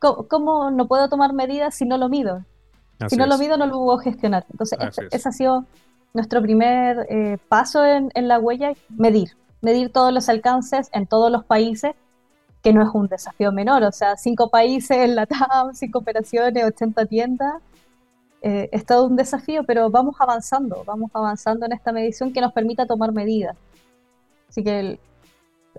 ¿Cómo, 0.00 0.72
no 0.72 0.88
puedo 0.88 1.08
tomar 1.08 1.32
medidas 1.32 1.76
si 1.76 1.84
no 1.84 1.96
lo 1.96 2.08
mido? 2.08 2.44
si 3.08 3.16
no 3.16 3.26
lo 3.26 3.38
mido, 3.38 3.56
no 3.56 3.66
lo 3.66 3.74
puedo 3.74 3.98
gestionar. 3.98 4.44
Entonces, 4.50 4.76
ese, 5.12 5.28
ha 5.28 5.30
sido 5.30 5.64
nuestro 6.14 6.42
primer 6.42 7.06
eh, 7.08 7.38
paso 7.48 7.84
en, 7.84 8.10
en, 8.14 8.26
la 8.26 8.40
huella, 8.40 8.72
medir. 8.88 9.36
Medir 9.60 9.92
todos 9.92 10.12
los 10.12 10.28
alcances 10.28 10.88
en 10.92 11.06
todos 11.06 11.30
los 11.30 11.44
países, 11.44 11.94
que 12.60 12.72
no 12.72 12.82
es 12.82 12.88
un 12.92 13.06
desafío 13.06 13.52
menor. 13.52 13.84
O 13.84 13.92
sea, 13.92 14.16
cinco 14.16 14.50
países 14.50 14.96
en 14.96 15.14
la 15.14 15.26
TAM, 15.26 15.72
cinco 15.74 16.00
operaciones, 16.00 16.64
80 16.64 17.06
tiendas 17.06 17.62
eh, 18.42 18.68
es 18.72 18.84
todo 18.84 19.06
un 19.06 19.14
desafío, 19.14 19.62
pero 19.62 19.90
vamos 19.90 20.16
avanzando, 20.18 20.82
vamos 20.84 21.12
avanzando 21.14 21.66
en 21.66 21.72
esta 21.72 21.92
medición 21.92 22.32
que 22.32 22.40
nos 22.40 22.52
permita 22.52 22.84
tomar 22.84 23.12
medidas. 23.12 23.56
Así 24.48 24.64
que 24.64 24.98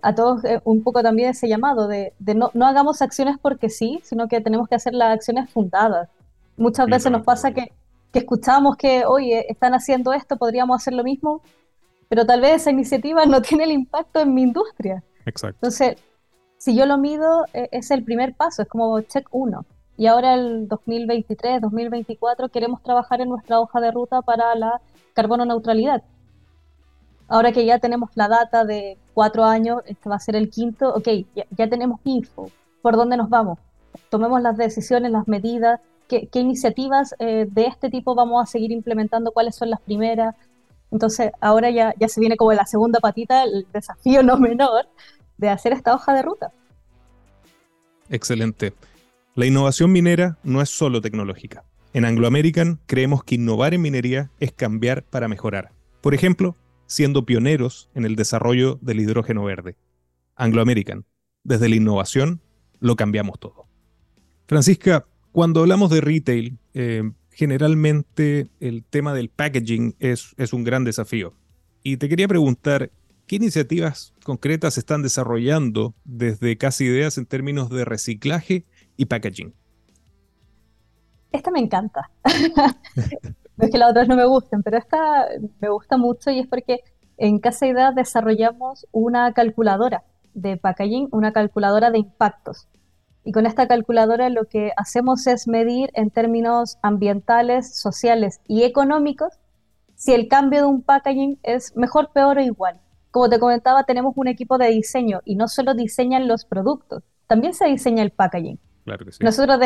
a 0.03 0.13
todos 0.13 0.43
eh, 0.43 0.59
un 0.65 0.83
poco 0.83 1.01
también 1.01 1.29
ese 1.29 1.47
llamado 1.47 1.87
de, 1.87 2.13
no, 2.19 2.51
no, 2.53 2.67
hagamos 2.67 3.01
acciones 3.01 3.37
porque 3.41 3.69
sí, 3.69 4.01
sino 4.03 4.27
que 4.27 4.41
tenemos 4.41 4.67
que 4.67 4.75
hacer 4.75 4.93
las 4.93 5.15
acciones 5.15 5.49
fundadas. 5.49 6.09
Muchas 6.57 6.87
veces 6.87 7.09
nos 7.09 7.23
pasa 7.23 7.51
que, 7.51 7.71
que 8.11 8.19
escuchamos 8.19 8.75
que, 8.75 9.05
oye, 9.05 9.45
están 9.49 9.73
haciendo 9.73 10.11
esto, 10.11 10.35
podríamos 10.35 10.75
hacer 10.75 10.93
lo 10.93 11.05
mismo, 11.05 11.41
pero 12.09 12.25
tal 12.25 12.41
vez 12.41 12.57
esa 12.57 12.71
iniciativa 12.71 13.25
no 13.25 13.41
tiene 13.41 13.63
el 13.63 13.71
impacto 13.71 14.19
en 14.19 14.33
mi 14.33 14.41
industria. 14.43 15.01
Exacto. 15.25 15.55
Entonces, 15.55 15.95
si 16.57 16.75
yo 16.75 16.85
lo 16.85 16.97
mido, 16.97 17.45
e, 17.53 17.69
es 17.71 17.89
el 17.89 18.03
primer 18.03 18.35
paso, 18.35 18.61
es 18.61 18.67
como 18.67 18.99
check 19.01 19.25
uno. 19.31 19.65
Y 19.95 20.07
ahora 20.07 20.33
el 20.33 20.67
2023, 20.67 21.61
2024 21.61 22.49
queremos 22.49 22.83
trabajar 22.83 23.21
en 23.21 23.29
nuestra 23.29 23.61
hoja 23.61 23.79
de 23.79 23.91
ruta 23.91 24.21
para 24.21 24.53
la 24.55 24.81
carbono 25.13 25.45
neutralidad. 25.45 26.03
Ahora 27.29 27.53
que 27.53 27.65
ya 27.65 27.79
tenemos 27.79 28.09
la 28.15 28.27
data 28.27 28.65
de 28.65 28.97
cuatro 29.13 29.43
años, 29.43 29.81
este 29.85 30.09
va 30.09 30.15
a 30.15 30.19
ser 30.19 30.35
el 30.35 30.49
quinto, 30.49 30.93
ok, 30.93 31.07
ya, 31.35 31.69
tenemos 31.69 31.99
info, 32.03 32.49
¿por 32.81 32.95
dónde 32.95 33.17
nos 33.17 33.29
vamos? 33.29 33.59
Tomemos 34.09 34.41
las 34.41 34.57
decisiones, 34.57 35.11
las 35.11 35.27
medidas, 35.27 35.79
qué, 36.07 36.27
iniciativas 36.33 37.15
eh, 37.19 37.47
de 37.49 37.65
este 37.65 37.89
tipo 37.89 38.15
vamos 38.15 38.43
a 38.43 38.45
seguir 38.45 38.71
implementando, 38.71 39.31
cuáles 39.31 39.55
son 39.55 39.69
las 39.69 39.81
primeras. 39.81 40.35
Entonces, 40.91 41.31
ahora 41.41 41.69
ya, 41.69 41.93
ya 41.99 42.07
se 42.07 42.19
viene 42.19 42.37
como 42.37 42.53
la 42.53 42.65
segunda 42.65 42.99
patita, 42.99 43.43
el 43.43 43.65
desafío 43.73 44.23
no 44.23 44.37
menor 44.37 44.87
de 45.37 45.49
hacer 45.49 45.73
esta 45.73 45.93
hoja 45.93 46.13
de 46.13 46.21
ruta. 46.21 46.51
Excelente. 48.09 48.73
La 49.35 49.45
innovación 49.45 49.91
minera 49.91 50.37
no 50.43 50.61
es 50.61 50.69
solo 50.69 51.01
tecnológica. 51.01 51.63
En 51.93 52.05
Anglo 52.05 52.27
American 52.27 52.79
creemos 52.85 53.23
que 53.23 53.35
innovar 53.35 53.73
en 53.73 53.81
minería 53.81 54.29
es 54.39 54.51
cambiar 54.51 55.03
para 55.03 55.27
mejorar. 55.27 55.71
Por 56.01 56.13
ejemplo, 56.13 56.55
siendo 56.93 57.25
pioneros 57.25 57.89
en 57.93 58.05
el 58.05 58.15
desarrollo 58.15 58.79
del 58.81 58.99
hidrógeno 58.99 59.43
verde. 59.43 59.75
Anglo 60.35 60.61
American, 60.61 61.05
desde 61.43 61.69
la 61.69 61.75
innovación, 61.75 62.41
lo 62.79 62.95
cambiamos 62.95 63.39
todo. 63.39 63.67
Francisca, 64.47 65.05
cuando 65.31 65.61
hablamos 65.61 65.89
de 65.89 66.01
retail, 66.01 66.57
eh, 66.73 67.03
generalmente 67.31 68.47
el 68.59 68.83
tema 68.83 69.13
del 69.13 69.29
packaging 69.29 69.95
es, 69.99 70.33
es 70.37 70.53
un 70.53 70.63
gran 70.63 70.83
desafío. 70.83 71.33
Y 71.81 71.97
te 71.97 72.09
quería 72.09 72.27
preguntar, 72.27 72.91
¿qué 73.27 73.37
iniciativas 73.37 74.13
concretas 74.23 74.77
están 74.77 75.01
desarrollando 75.01 75.93
desde 76.03 76.57
Casi 76.57 76.85
Ideas 76.85 77.17
en 77.17 77.25
términos 77.25 77.69
de 77.69 77.85
reciclaje 77.85 78.65
y 78.97 79.05
packaging. 79.05 79.53
Esta 81.31 81.51
me 81.51 81.59
encanta. 81.59 82.09
no 83.57 83.65
es 83.65 83.71
que 83.71 83.77
las 83.77 83.91
otras 83.91 84.07
no 84.07 84.15
me 84.15 84.25
gusten, 84.25 84.63
pero 84.63 84.77
esta 84.77 85.27
me 85.59 85.69
gusta 85.69 85.97
mucho 85.97 86.31
y 86.31 86.39
es 86.39 86.47
porque 86.47 86.81
en 87.17 87.39
Casa 87.39 87.67
Idea 87.67 87.91
desarrollamos 87.91 88.87
una 88.91 89.31
calculadora 89.33 90.03
de 90.33 90.57
packaging, 90.57 91.09
una 91.11 91.31
calculadora 91.31 91.91
de 91.91 91.99
impactos. 91.99 92.67
Y 93.23 93.31
con 93.31 93.45
esta 93.45 93.67
calculadora 93.67 94.29
lo 94.29 94.45
que 94.45 94.71
hacemos 94.75 95.27
es 95.27 95.47
medir 95.47 95.91
en 95.93 96.09
términos 96.09 96.77
ambientales, 96.81 97.79
sociales 97.79 98.41
y 98.47 98.63
económicos 98.63 99.39
si 99.95 100.13
el 100.13 100.27
cambio 100.27 100.61
de 100.61 100.65
un 100.65 100.81
packaging 100.81 101.39
es 101.43 101.75
mejor, 101.77 102.11
peor 102.11 102.37
o 102.37 102.41
igual. 102.41 102.81
Como 103.11 103.29
te 103.29 103.39
comentaba, 103.39 103.83
tenemos 103.83 104.13
un 104.17 104.27
equipo 104.27 104.57
de 104.57 104.67
diseño 104.69 105.21
y 105.23 105.35
no 105.35 105.47
solo 105.47 105.75
diseñan 105.75 106.27
los 106.27 106.45
productos, 106.45 107.03
también 107.27 107.53
se 107.53 107.67
diseña 107.67 108.03
el 108.03 108.11
packaging. 108.11 108.59
Nosotros 109.21 109.59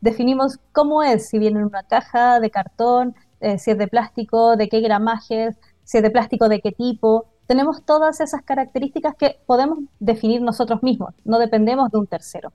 definimos 0.00 0.58
cómo 0.72 1.02
es, 1.02 1.28
si 1.28 1.38
viene 1.38 1.58
en 1.58 1.66
una 1.66 1.82
caja 1.82 2.38
de 2.38 2.50
cartón, 2.50 3.16
eh, 3.40 3.58
si 3.58 3.70
es 3.70 3.78
de 3.78 3.88
plástico, 3.88 4.56
de 4.56 4.68
qué 4.68 4.80
gramajes, 4.80 5.56
si 5.84 5.98
es 5.98 6.02
de 6.02 6.10
plástico, 6.10 6.48
de 6.48 6.60
qué 6.60 6.72
tipo. 6.72 7.26
Tenemos 7.46 7.84
todas 7.84 8.20
esas 8.20 8.42
características 8.42 9.14
que 9.16 9.40
podemos 9.46 9.78
definir 9.98 10.42
nosotros 10.42 10.82
mismos, 10.82 11.14
no 11.24 11.38
dependemos 11.38 11.90
de 11.90 11.98
un 11.98 12.06
tercero. 12.06 12.52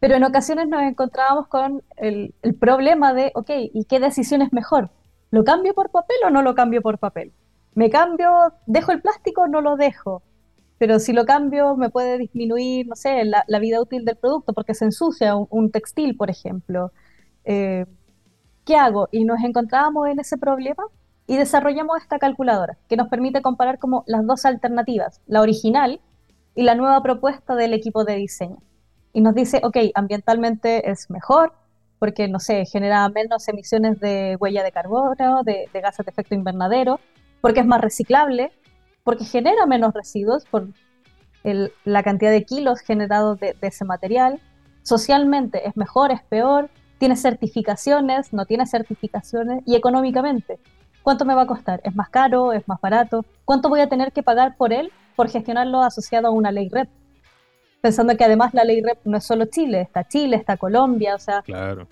Pero 0.00 0.16
en 0.16 0.24
ocasiones 0.24 0.68
nos 0.68 0.82
encontrábamos 0.82 1.48
con 1.48 1.82
el, 1.96 2.34
el 2.42 2.54
problema 2.54 3.14
de, 3.14 3.32
ok, 3.34 3.50
¿y 3.72 3.84
qué 3.86 4.00
decisión 4.00 4.42
es 4.42 4.52
mejor? 4.52 4.90
¿Lo 5.30 5.44
cambio 5.44 5.74
por 5.74 5.90
papel 5.90 6.16
o 6.26 6.30
no 6.30 6.42
lo 6.42 6.54
cambio 6.54 6.82
por 6.82 6.98
papel? 6.98 7.32
¿Me 7.74 7.90
cambio, 7.90 8.30
dejo 8.66 8.92
el 8.92 9.00
plástico 9.00 9.42
o 9.42 9.48
no 9.48 9.60
lo 9.60 9.76
dejo? 9.76 10.22
pero 10.78 10.98
si 10.98 11.12
lo 11.12 11.24
cambio 11.24 11.76
me 11.76 11.90
puede 11.90 12.18
disminuir, 12.18 12.86
no 12.86 12.96
sé, 12.96 13.24
la, 13.24 13.58
vida 13.58 13.80
útil 13.80 14.04
del 14.04 14.16
producto 14.16 14.52
porque 14.52 14.74
se 14.74 14.84
ensucia 14.84 15.34
un, 15.36 15.70
textil, 15.70 16.16
por 16.16 16.30
ejemplo. 16.30 16.92
Eh, 17.44 17.86
¿Qué 18.64 18.76
hago? 18.76 19.08
Y 19.12 19.24
nos 19.24 19.42
encontrábamos 19.42 20.08
en 20.08 20.20
ese 20.20 20.36
problema 20.38 20.84
y 21.26 21.36
desarrollamos 21.36 22.00
esta 22.00 22.18
calculadora 22.18 22.76
que 22.88 22.96
nos 22.96 23.08
permite 23.08 23.42
comparar 23.42 23.78
como 23.78 24.04
las 24.06 24.26
dos 24.26 24.44
alternativas, 24.44 25.20
la 25.26 25.40
original 25.40 26.00
y 26.54 26.62
la 26.62 26.74
nueva 26.74 27.02
propuesta 27.02 27.54
del 27.54 27.74
equipo 27.74 28.04
de 28.04 28.16
diseño. 28.16 28.58
Y 29.12 29.20
nos 29.20 29.34
dice, 29.34 29.60
ok, 29.62 29.76
ambientalmente 29.94 30.90
es 30.90 31.10
mejor 31.10 31.52
porque, 31.98 32.28
no 32.28 32.40
sé, 32.40 32.66
genera 32.66 33.08
menos 33.08 33.48
emisiones 33.48 34.00
de 34.00 34.36
huella 34.38 34.62
de 34.62 34.72
carbono, 34.72 35.42
de, 35.44 35.68
de 35.72 35.80
gases 35.80 36.04
de 36.04 36.10
efecto 36.10 36.34
invernadero, 36.34 37.00
porque 37.40 37.60
es 37.60 37.66
más 37.66 37.80
reciclable, 37.80 38.52
porque 39.04 39.24
genera 39.24 39.66
menos 39.66 39.94
residuos 39.94 40.44
por 40.46 40.68
la 41.84 42.02
cantidad 42.02 42.30
de 42.30 42.44
kilos 42.44 42.80
generados 42.80 43.38
de, 43.38 43.54
ese 43.60 43.84
material. 43.84 44.40
Socialmente 44.82 45.68
es 45.68 45.76
mejor, 45.76 46.10
es 46.10 46.22
peor, 46.22 46.70
tiene 47.04 47.16
certificaciones, 47.16 48.32
no 48.32 48.46
tiene 48.46 48.64
certificaciones 48.64 49.62
y 49.66 49.76
económicamente. 49.76 50.58
¿Cuánto 51.02 51.26
me 51.26 51.34
va 51.34 51.42
a 51.42 51.46
costar? 51.46 51.82
¿Es 51.84 51.94
más 51.94 52.08
caro? 52.08 52.54
¿Es 52.54 52.66
más 52.66 52.80
barato? 52.80 53.26
¿Cuánto 53.44 53.68
voy 53.68 53.80
a 53.80 53.90
tener 53.90 54.10
que 54.10 54.22
pagar 54.22 54.56
por 54.56 54.72
él 54.72 54.90
por 55.14 55.28
gestionarlo 55.28 55.82
asociado 55.82 56.28
a 56.28 56.30
una 56.30 56.50
ley 56.50 56.70
REP? 56.70 56.88
Pensando 57.82 58.16
que 58.16 58.24
además 58.24 58.54
la 58.54 58.64
ley 58.64 58.80
REP 58.80 59.04
no 59.04 59.18
es 59.18 59.24
solo 59.24 59.44
Chile, 59.44 59.82
está 59.82 60.08
Chile, 60.08 60.36
está 60.36 60.56
Colombia, 60.56 61.14
o 61.14 61.18
sea, 61.18 61.42
claro. 61.42 61.88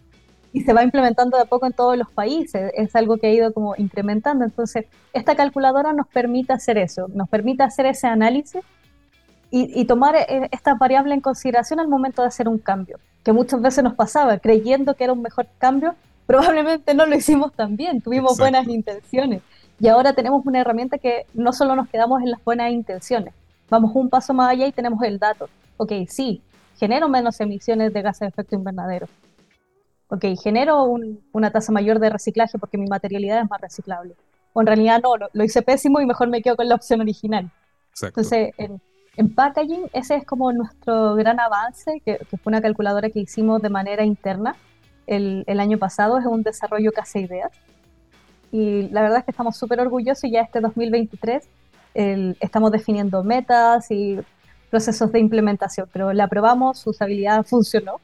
y 0.51 0.63
se 0.63 0.73
va 0.73 0.83
implementando 0.83 1.37
de 1.37 1.43
a 1.43 1.47
poco 1.47 1.67
en 1.67 1.75
todos 1.75 1.99
los 1.99 2.11
países, 2.11 2.73
es 2.75 2.97
algo 2.97 3.19
que 3.19 3.27
ha 3.27 3.33
ido 3.35 3.53
como 3.53 3.75
incrementando. 3.77 4.47
Entonces, 4.47 4.87
esta 5.13 5.37
calculadora 5.37 5.93
nos 5.93 6.07
permite 6.07 6.55
hacer 6.55 6.79
eso, 6.79 7.09
nos 7.13 7.29
permite 7.29 7.65
hacer 7.65 7.85
ese 7.85 8.07
análisis 8.07 8.63
y, 9.55 9.85
tomar 9.85 10.17
eh, 10.17 10.49
esta 10.51 10.75
variable 10.75 11.13
en 11.13 11.21
consideración 11.21 11.79
al 11.79 11.87
momento 11.87 12.23
de 12.23 12.29
hacer 12.29 12.49
un 12.49 12.57
cambio, 12.57 12.99
que 13.23 13.35
muchas 13.35 13.61
veces 13.61 13.85
nos 13.85 13.95
pasaba, 13.95 14.39
creyendo 14.39 14.95
que 14.95 15.05
era 15.05 15.13
un 15.13 15.21
mejor 15.21 15.47
cambio, 15.59 15.95
probablemente 16.27 16.95
no 16.95 17.05
lo 17.05 17.15
hicimos 17.15 17.53
tan 17.53 17.77
bien, 17.77 18.01
tuvimos 18.01 18.39
buenas 18.39 18.67
intenciones. 18.67 19.43
Y 19.79 19.89
ahora 19.89 20.15
tenemos 20.15 20.47
una 20.47 20.61
herramienta 20.61 20.97
que 20.97 21.27
no 21.35 21.53
solo 21.53 21.77
nos 21.77 21.89
quedamos 21.89 22.23
en 22.23 22.31
las 22.31 22.43
buenas 22.43 22.73
intenciones, 22.73 23.35
vamos 23.69 23.93
un 23.95 24.09
paso 24.09 24.33
más 24.33 24.51
allá 24.51 24.67
y 24.67 24.73
tenemos 24.73 25.03
el 25.03 25.19
dato. 25.19 25.51
Ok, 25.77 25.93
sí, 26.09 26.41
genero 26.79 27.11
menos 27.11 27.39
emisiones 27.41 27.93
de 27.93 28.01
gases 28.01 28.21
de 28.21 28.27
efecto 28.29 28.55
invernadero. 28.55 29.07
Ok, 30.09 30.25
genero 30.43 30.95
una 31.33 31.51
tasa 31.51 31.73
mayor 31.73 31.99
de 31.99 32.09
reciclaje 32.09 32.59
porque 32.59 32.79
mi 32.79 32.87
materialidad 32.87 33.43
es 33.43 33.51
más 33.51 33.61
reciclable. 33.61 34.15
O 34.55 34.61
en 34.63 34.67
realidad 34.67 35.01
no, 35.03 35.17
lo, 35.17 35.45
hice 35.45 35.61
pésimo 35.61 36.01
y 36.01 36.07
mejor 36.07 36.29
me 36.29 36.41
quedo 36.41 36.57
con 36.57 36.69
la 36.69 36.75
opción 36.75 37.01
original. 37.01 37.51
Entonces, 38.01 38.53
en, 38.57 38.81
en 39.17 39.35
packaging, 39.35 39.91
ese 39.93 40.17
es 40.17 40.25
como 40.25 40.53
nuestro 40.53 41.15
gran 41.15 41.39
avance, 41.41 42.01
que, 42.05 42.19
fue 42.31 42.39
una 42.47 42.61
calculadora 42.61 43.11
que 43.11 43.21
hicimos 43.21 43.61
de 43.61 43.69
manera 43.69 44.05
interna 44.05 44.57
el, 45.07 45.45
el 45.47 45.61
año 45.61 45.79
pasado, 45.79 46.19
es 46.19 46.27
un 46.27 46.43
desarrollo 46.43 46.93
Casa 46.93 47.19
Ideas. 47.19 47.53
Y 48.51 48.89
la 48.91 49.03
verdad 49.03 49.19
es 49.19 49.25
que 49.25 49.31
estamos 49.31 49.57
súper 49.57 49.81
orgullosos 49.81 50.25
y 50.25 50.33
ya 50.33 50.43
este 50.43 50.61
2023 50.61 51.49
estamos 52.41 52.73
definiendo 52.73 53.23
metas 53.23 53.91
y 53.91 54.19
procesos 54.71 55.13
de 55.13 55.21
implementación, 55.21 55.89
pero 55.93 56.13
la 56.13 56.29
probamos, 56.29 56.79
su 56.79 56.91
usabilidad 56.91 57.45
funcionó. 57.47 58.01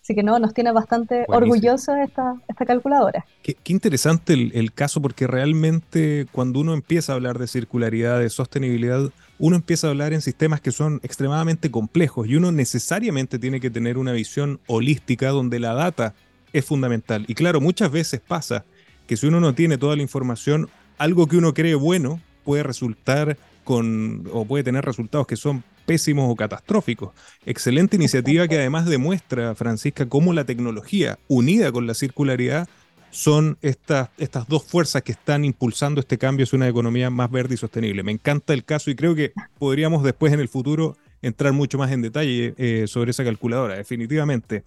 Así 0.00 0.14
que 0.14 0.22
no, 0.22 0.38
nos 0.38 0.54
tiene 0.54 0.70
bastante 0.70 1.24
orgullosos 1.26 1.96
esta, 1.96 2.36
esta 2.46 2.64
calculadora. 2.64 3.26
Qué, 3.42 3.56
interesante 3.66 4.34
el, 4.34 4.52
el, 4.54 4.72
caso, 4.72 5.02
porque 5.02 5.26
realmente 5.26 6.28
cuando 6.30 6.60
uno 6.60 6.74
empieza 6.74 7.10
a 7.10 7.16
hablar 7.16 7.40
de 7.40 7.48
circularidad, 7.48 8.20
de 8.20 8.30
sostenibilidad, 8.30 9.10
uno 9.38 9.56
empieza 9.56 9.86
a 9.86 9.90
hablar 9.90 10.12
en 10.12 10.22
sistemas 10.22 10.60
que 10.60 10.72
son 10.72 11.00
extremadamente 11.02 11.70
complejos 11.70 12.26
y 12.26 12.36
uno 12.36 12.52
necesariamente 12.52 13.38
tiene 13.38 13.60
que 13.60 13.70
tener 13.70 13.98
una 13.98 14.12
visión 14.12 14.60
holística 14.66 15.28
donde 15.28 15.60
la 15.60 15.74
data 15.74 16.14
es 16.52 16.64
fundamental. 16.64 17.24
Y 17.28 17.34
claro, 17.34 17.60
muchas 17.60 17.90
veces 17.90 18.20
pasa 18.20 18.64
que 19.06 19.16
si 19.16 19.26
uno 19.26 19.40
no 19.40 19.54
tiene 19.54 19.78
toda 19.78 19.96
la 19.96 20.02
información, 20.02 20.68
algo 20.98 21.26
que 21.26 21.36
uno 21.36 21.54
cree 21.54 21.74
bueno 21.74 22.20
puede 22.44 22.62
resultar 22.62 23.36
con 23.64 24.28
o 24.32 24.44
puede 24.44 24.64
tener 24.64 24.84
resultados 24.84 25.26
que 25.26 25.36
son 25.36 25.64
pésimos 25.86 26.30
o 26.30 26.36
catastróficos. 26.36 27.10
Excelente 27.44 27.96
iniciativa 27.96 28.48
que 28.48 28.58
además 28.58 28.86
demuestra, 28.86 29.54
Francisca, 29.54 30.06
cómo 30.06 30.32
la 30.32 30.44
tecnología 30.44 31.18
unida 31.28 31.72
con 31.72 31.86
la 31.86 31.94
circularidad 31.94 32.68
son 33.10 33.58
estas, 33.62 34.10
estas 34.18 34.46
dos 34.48 34.64
fuerzas 34.64 35.02
que 35.02 35.12
están 35.12 35.44
impulsando 35.44 36.00
este 36.00 36.18
cambio 36.18 36.44
hacia 36.44 36.56
una 36.56 36.68
economía 36.68 37.10
más 37.10 37.30
verde 37.30 37.54
y 37.54 37.58
sostenible. 37.58 38.02
Me 38.02 38.12
encanta 38.12 38.52
el 38.52 38.64
caso 38.64 38.90
y 38.90 38.96
creo 38.96 39.14
que 39.14 39.32
podríamos 39.58 40.02
después 40.02 40.32
en 40.32 40.40
el 40.40 40.48
futuro 40.48 40.96
entrar 41.22 41.52
mucho 41.52 41.78
más 41.78 41.90
en 41.92 42.02
detalle 42.02 42.54
eh, 42.56 42.84
sobre 42.86 43.10
esa 43.10 43.24
calculadora, 43.24 43.76
definitivamente. 43.76 44.64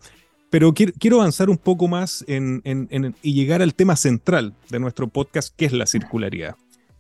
Pero 0.50 0.74
quiero, 0.74 1.22
avanzar 1.22 1.50
un 1.50 1.58
poco 1.58 1.88
más 1.88 2.26
y 2.28 3.34
llegar 3.34 3.62
al 3.62 3.76
tema 3.76 3.96
central 3.96 4.56
de 4.70 4.80
nuestro 4.80 5.08
podcast, 5.08 5.56
que 5.56 5.66
es 5.66 5.74
la 5.74 5.86
circularidad. 5.86 6.56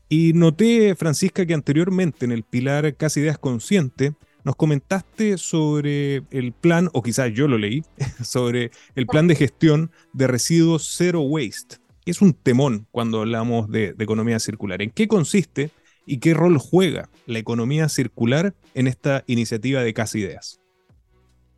Y 0.08 0.34
noté, 0.34 0.96
Francisca, 0.96 1.46
que 1.46 1.54
anteriormente 1.54 2.26
en 2.26 2.32
el 2.32 2.44
pilar 2.44 2.96
Casi 2.96 3.22
Ideas 3.22 3.40
Consciente, 3.40 4.14
nos 4.50 4.56
comentaste 4.56 5.38
sobre 5.38 6.24
el 6.32 6.54
plan, 6.54 6.90
o 6.94 7.04
quizás 7.04 7.32
yo 7.32 7.48
lo 7.48 7.60
leí, 7.60 7.84
sobre 8.24 8.72
el 8.96 9.06
plan 9.06 9.28
de 9.28 9.36
gestión 9.36 9.92
de 10.12 10.26
residuos 10.26 10.96
zero 10.98 11.22
waste. 11.22 11.76
Es 12.04 12.20
un 12.20 12.34
temón 12.34 12.88
cuando 12.90 13.20
hablamos 13.20 13.70
de, 13.70 13.94
economía 14.00 14.40
circular. 14.40 14.82
¿En 14.82 14.90
qué 14.90 15.08
consiste 15.08 15.70
y 16.08 16.18
qué 16.18 16.34
rol 16.34 16.58
juega 16.58 17.10
la 17.28 17.38
economía 17.38 17.90
circular 17.90 18.56
en 18.74 18.88
esta 18.88 19.24
iniciativa 19.28 19.84
de 19.84 19.94
Casa 19.94 20.18
Ideas? 20.18 20.60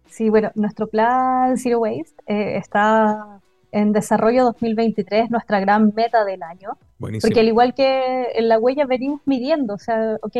Sí, 0.10 0.30
bueno, 0.30 0.52
nuestro 0.56 0.88
plan 0.88 1.58
Zero 1.58 1.80
Waste 1.80 2.12
eh, 2.28 2.58
está 2.58 3.40
en 3.72 3.94
desarrollo 3.94 4.44
2023, 4.44 5.32
nuestra 5.32 5.62
gran 5.62 5.94
meta 5.96 6.26
del 6.26 6.44
año. 6.44 6.72
Porque 7.00 7.40
al 7.40 7.48
igual 7.48 7.74
que 7.74 8.34
en 8.36 8.50
la 8.50 8.60
huella 8.60 8.86
venimos 8.86 9.22
midiendo, 9.24 9.76
o 9.76 9.80
sea, 9.80 10.18
ok, 10.22 10.36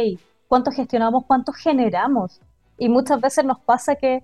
cuánto 0.52 0.70
gestionamos, 0.72 1.24
cuánto 1.28 1.54
generamos. 1.54 2.42
Y 2.78 2.90
muchas 2.90 3.22
veces 3.22 3.46
nos 3.46 3.62
pasa 3.62 3.96
que 3.96 4.22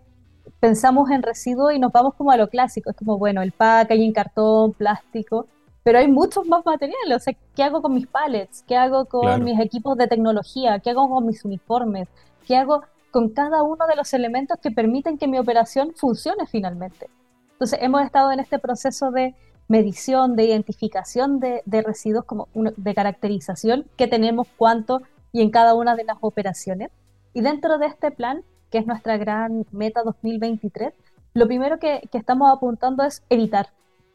pensamos 0.59 1.09
en 1.09 1.23
residuos 1.23 1.73
y 1.73 1.79
nos 1.79 1.93
vamos 1.93 2.15
como 2.15 2.31
a 2.31 2.35
lo 2.35 2.49
clásico, 2.49 2.89
es 2.89 2.97
como, 2.97 3.17
bueno, 3.17 3.41
el 3.41 3.53
packaging, 3.53 4.11
cartón, 4.11 4.73
plástico, 4.73 5.47
pero 5.83 5.99
hay 5.99 6.09
muchos 6.09 6.45
más 6.45 6.65
materiales, 6.65 7.15
o 7.15 7.19
sea, 7.19 7.33
¿qué 7.55 7.63
hago 7.63 7.81
con 7.81 7.93
mis 7.93 8.07
pallets? 8.07 8.61
¿Qué 8.67 8.75
hago 8.75 9.05
con 9.05 9.41
mis 9.45 9.57
equipos 9.57 9.97
de 9.97 10.07
tecnología? 10.07 10.79
¿Qué 10.79 10.89
hago 10.89 11.09
con 11.09 11.25
mis 11.25 11.45
uniformes? 11.45 12.09
¿Qué 12.45 12.57
hago 12.57 12.83
con 13.09 13.29
cada 13.29 13.63
uno 13.63 13.87
de 13.87 13.95
los 13.95 14.13
elementos 14.13 14.59
que 14.61 14.69
permiten 14.69 15.17
que 15.17 15.29
mi 15.29 15.39
operación 15.39 15.93
funcione 15.95 16.45
finalmente? 16.45 17.09
Entonces, 17.53 17.79
hemos 17.81 18.03
estado 18.03 18.33
en 18.33 18.41
este 18.41 18.59
proceso 18.59 19.11
de 19.11 19.33
medición, 19.69 20.35
de 20.35 20.43
identificación 20.43 21.39
de, 21.39 21.61
de 21.65 21.81
residuos, 21.83 22.25
como 22.25 22.49
de 22.53 22.93
caracterización, 22.93 23.85
qué 23.95 24.07
tenemos, 24.07 24.49
cuánto, 24.57 25.03
y 25.31 25.41
en 25.41 25.51
cada 25.51 25.73
una 25.73 25.95
de 25.95 26.03
las 26.03 26.17
operaciones. 26.21 26.91
Y 27.33 27.41
dentro 27.41 27.77
de 27.77 27.87
este 27.87 28.11
plan, 28.11 28.43
que 28.71 28.79
es 28.79 28.87
nuestra 28.87 29.17
gran 29.17 29.65
meta 29.71 30.03
2023, 30.03 30.93
lo 31.33 31.47
primero 31.47 31.77
que, 31.79 32.01
estamos 32.13 32.51
apuntando 32.51 33.03
es 33.03 33.23
evitar. 33.29 33.69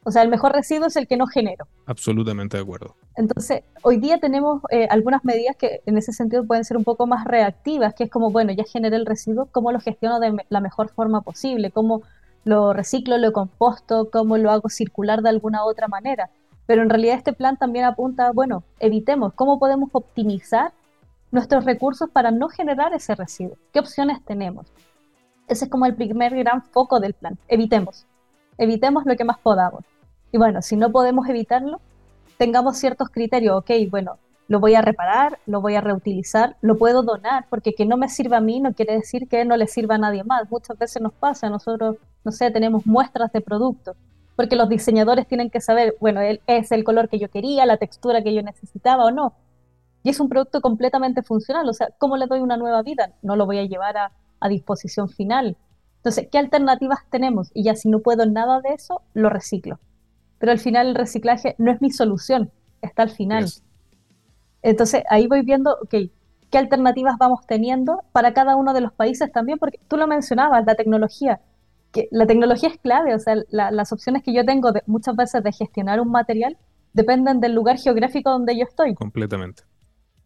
O 0.05 0.11
sea, 0.11 0.23
el 0.23 0.29
mejor 0.29 0.53
residuo 0.53 0.89
es 0.89 0.97
el 0.97 1.07
que 1.07 1.17
no 1.17 1.27
genero. 1.29 1.69
Absolutamente 1.87 2.57
de 2.57 2.65
acuerdo. 2.65 2.97
Entonces, 3.17 3.63
hoy 3.83 3.99
día 3.99 4.19
tenemos 4.19 4.61
eh, 4.71 4.89
algunas 4.91 5.25
medidas 5.25 5.55
que 5.57 5.81
en 5.87 5.97
ese 5.97 6.13
sentido 6.13 6.45
pueden 6.45 6.65
ser 6.65 6.77
un 6.77 6.83
poco 6.83 7.07
más 7.07 7.25
reactivas, 7.25 7.95
que 7.95 8.05
es 8.05 8.11
como, 8.11 8.31
bueno, 8.33 8.53
ya 8.53 8.65
generé 8.65 8.97
el 8.97 9.07
residuo, 9.07 9.47
¿cómo 9.53 9.71
lo 9.71 9.79
gestiono 9.79 10.19
de 10.19 10.37
la 10.49 10.61
mejor 10.61 10.89
forma 10.89 11.21
posible? 11.21 11.71
¿Cómo 11.71 12.03
lo 12.45 12.73
reciclo, 12.73 13.17
lo 13.19 13.33
composto? 13.33 14.11
¿Cómo 14.11 14.37
lo 14.37 14.51
hago 14.51 14.69
circular 14.69 15.23
de 15.23 15.29
alguna 15.29 15.65
otra 15.65 15.87
manera? 15.87 16.31
Pero 16.67 16.83
en 16.83 16.91
realidad 16.91 17.17
este 17.17 17.33
plan 17.33 17.57
también 17.57 17.85
apunta, 17.85 18.33
bueno, 18.33 18.65
evitemos, 18.81 19.33
¿cómo 19.35 19.61
podemos 19.61 19.91
optimizar 19.93 20.73
nuestros 21.33 21.65
recursos 21.65 22.09
para 22.11 22.31
no 22.31 22.49
generar 22.49 22.93
ese 22.95 23.15
residuo. 23.15 23.57
¿Qué 23.73 23.81
opciones 23.81 24.23
tenemos? 24.25 24.67
Ese 25.49 25.65
es 25.65 25.71
como 25.71 25.87
el 25.87 25.97
primer 25.97 26.37
gran 26.37 26.63
foco 26.63 27.01
del 27.01 27.15
plan. 27.15 27.39
Evitemos. 27.49 28.07
Evitemos 28.59 29.05
lo 29.07 29.17
que 29.17 29.25
más 29.25 29.39
podamos. 29.39 29.83
Y 30.31 30.39
bueno, 30.39 30.63
si 30.63 30.77
no 30.77 30.93
podemos 30.93 31.29
evitarlo, 31.29 31.81
tengamos 32.37 32.77
ciertos 32.77 33.09
criterios. 33.09 33.57
Ok, 33.57 33.71
bueno, 33.91 34.19
lo 34.47 34.61
voy 34.61 34.75
a 34.75 34.83
reparar, 34.83 35.39
lo 35.47 35.63
voy 35.63 35.75
a 35.75 35.81
reutilizar, 35.81 36.57
lo 36.61 36.77
puedo 36.77 37.03
donar, 37.03 37.47
porque 37.49 37.73
que 37.73 37.87
no 37.87 37.97
me 37.97 38.11
sirva 38.11 38.37
a 38.37 38.41
mí 38.43 38.61
no 38.61 38.75
quiere 38.75 38.95
decir 38.95 39.27
que 39.27 39.45
no 39.47 39.57
le 39.57 39.67
sirva 39.67 39.95
a 39.95 39.99
nadie 39.99 40.25
más. 40.25 40.51
Muchas 40.51 40.79
veces 40.79 41.01
nos 41.01 41.15
pasa, 41.15 41.49
nosotros, 41.49 41.97
no 42.25 42.33
sé, 42.33 42.51
tenemos 42.51 42.87
muestras 42.87 43.33
de 43.33 43.41
productos, 43.41 43.97
porque 44.37 44.57
los 44.57 44.69
diseñadores 44.69 45.27
tienen 45.27 45.49
que 45.49 45.63
saber, 45.63 45.97
bueno, 45.99 46.21
es 46.47 46.73
el 46.73 46.85
color 46.85 47.09
que 47.09 47.19
yo 47.19 47.31
quería, 47.31 47.65
la 47.65 47.79
textura 47.79 48.23
que 48.23 48.35
yo 48.35 48.43
necesitaba 48.43 49.07
o 49.07 49.11
no 49.11 49.33
y 50.03 50.11
es 50.11 50.21
un 50.21 50.29
producto 50.29 50.61
completamente 50.61 51.23
funcional. 51.23 51.69
O 51.69 51.73
sea, 51.73 51.89
¿cómo 51.99 52.17
le 52.17 52.27
doy 52.27 52.41
una 52.41 52.57
nueva 52.57 52.83
vida? 52.83 53.13
No 53.23 53.37
lo 53.37 53.47
voy 53.47 53.59
a 53.59 53.65
llevar 53.65 53.97
a, 53.97 54.13
disposición 54.49 55.09
final. 55.09 55.57
Entonces, 55.99 56.27
¿qué 56.33 56.37
alternativas 56.37 56.99
tenemos? 57.11 57.53
Y 57.55 57.63
ya 57.63 57.77
si 57.77 57.89
no 57.89 58.01
puedo 58.01 58.27
nada 58.27 58.61
de 58.61 58.71
eso, 58.71 59.03
lo 59.15 59.31
reciclo. 59.31 59.79
Pero 60.39 60.51
al 60.51 60.59
final 60.59 60.89
el 60.89 60.95
reciclaje 60.97 61.55
no 61.59 61.71
es 61.71 61.81
mi 61.81 61.93
solución, 61.93 62.51
está 62.81 63.03
al 63.03 63.11
final. 63.11 63.47
Entonces, 64.63 65.05
ahí 65.09 65.29
voy 65.29 65.43
viendo, 65.43 65.77
ok, 65.81 65.95
¿qué 66.51 66.59
alternativas 66.59 67.19
vamos 67.21 67.47
teniendo 67.47 68.03
para 68.11 68.35
cada 68.35 68.57
uno 68.57 68.75
de 68.75 68.81
los 68.81 68.93
países 68.93 69.31
también? 69.31 69.61
Porque 69.61 69.79
tú 69.87 69.97
lo 69.97 70.09
mencionabas, 70.09 70.67
la 70.67 70.75
tecnología. 70.75 71.41
Que 71.93 72.09
la 72.11 72.27
tecnología 72.27 72.71
es 72.71 72.79
clave, 72.79 73.15
o 73.15 73.21
sea, 73.21 73.37
las 73.51 73.93
opciones 73.93 74.25
que 74.25 74.35
yo 74.35 74.45
tengo 74.45 74.73
de, 74.73 74.83
muchas 74.87 75.15
veces 75.15 75.45
de 75.45 75.53
gestionar 75.53 76.01
un 76.01 76.11
material 76.11 76.59
dependen 76.95 77.39
del 77.39 77.55
lugar 77.55 77.79
geográfico 77.79 78.29
donde 78.31 78.59
yo 78.59 78.65
estoy. 78.65 78.97
Completamente 78.97 79.63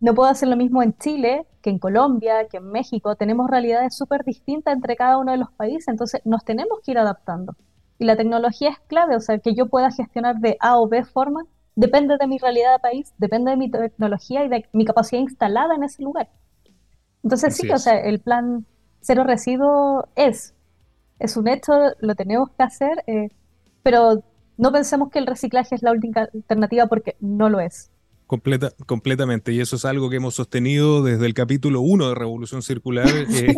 no 0.01 0.15
puedo 0.15 0.29
hacer 0.31 0.49
lo 0.49 0.57
mismo 0.57 0.83
en 0.83 0.97
Chile 0.99 1.47
que 1.63 1.71
en 1.71 1.79
Colombia, 1.79 2.47
que 2.49 2.59
en 2.59 2.71
México. 2.71 3.17
Tenemos 3.17 3.51
realidades 3.51 3.97
súper 3.97 4.25
distintas 4.25 4.75
entre 4.75 4.97
cada 4.97 5.19
uno 5.19 5.33
de 5.33 5.39
los 5.39 5.51
países, 5.53 5.89
entonces 5.89 6.21
nos 6.25 6.45
tenemos 6.45 6.81
que 6.85 6.93
ir 6.93 6.99
adaptando. 6.99 7.57
Y 7.99 8.05
la 8.05 8.17
tecnología 8.17 8.71
es 8.71 8.79
clave, 8.87 9.17
o 9.17 9.21
sea, 9.21 9.39
que 9.39 9.55
yo 9.55 9.67
pueda 9.67 9.91
gestionar 9.91 10.37
de 10.37 10.57
A 10.61 10.79
o 10.79 10.89
B 10.89 11.05
forma, 11.05 11.45
depende 11.75 12.17
de 12.19 12.27
mi 12.27 12.39
realidad 12.39 12.73
de 12.73 12.79
país, 12.79 13.15
depende 13.19 13.51
de 13.51 13.57
mi 13.57 13.71
tecnología 13.71 14.45
y 14.45 14.49
de 14.49 14.67
mi 14.73 14.85
capacidad 14.85 15.21
instalada 15.21 15.75
en 15.75 15.83
ese 15.83 16.03
lugar. 16.03 16.29
Entonces 17.23 17.57
sí, 17.57 17.71
o 17.71 17.79
sea, 17.79 17.99
el 17.99 18.21
plan 18.21 18.67
cero 19.01 19.25
residuo 19.25 20.09
es, 20.15 20.55
es 21.19 21.37
un 21.37 21.49
hecho, 21.49 21.73
lo 22.01 22.15
tenemos 22.15 22.51
que 22.51 22.63
hacer, 22.63 23.03
eh, 23.07 23.31
pero 23.83 24.23
no 24.57 24.73
pensemos 24.73 25.11
que 25.11 25.19
el 25.19 25.27
reciclaje 25.27 25.75
es 25.75 25.83
la 25.83 25.93
última 25.93 26.29
alternativa 26.33 26.87
porque 26.87 27.17
no 27.21 27.49
lo 27.49 27.61
es. 27.61 27.91
Completa, 28.27 28.73
completamente, 28.87 29.53
y 29.53 29.61
eso 29.61 29.77
es 29.77 29.85
algo 29.85 30.11
que 30.11 30.17
hemos 30.17 30.35
sostenido 30.35 31.05
desde 31.05 31.27
el 31.27 31.33
capítulo 31.33 31.81
1 31.81 32.09
de 32.09 32.15
Revolución 32.17 32.61
Circular, 32.61 33.07
eh, 33.09 33.55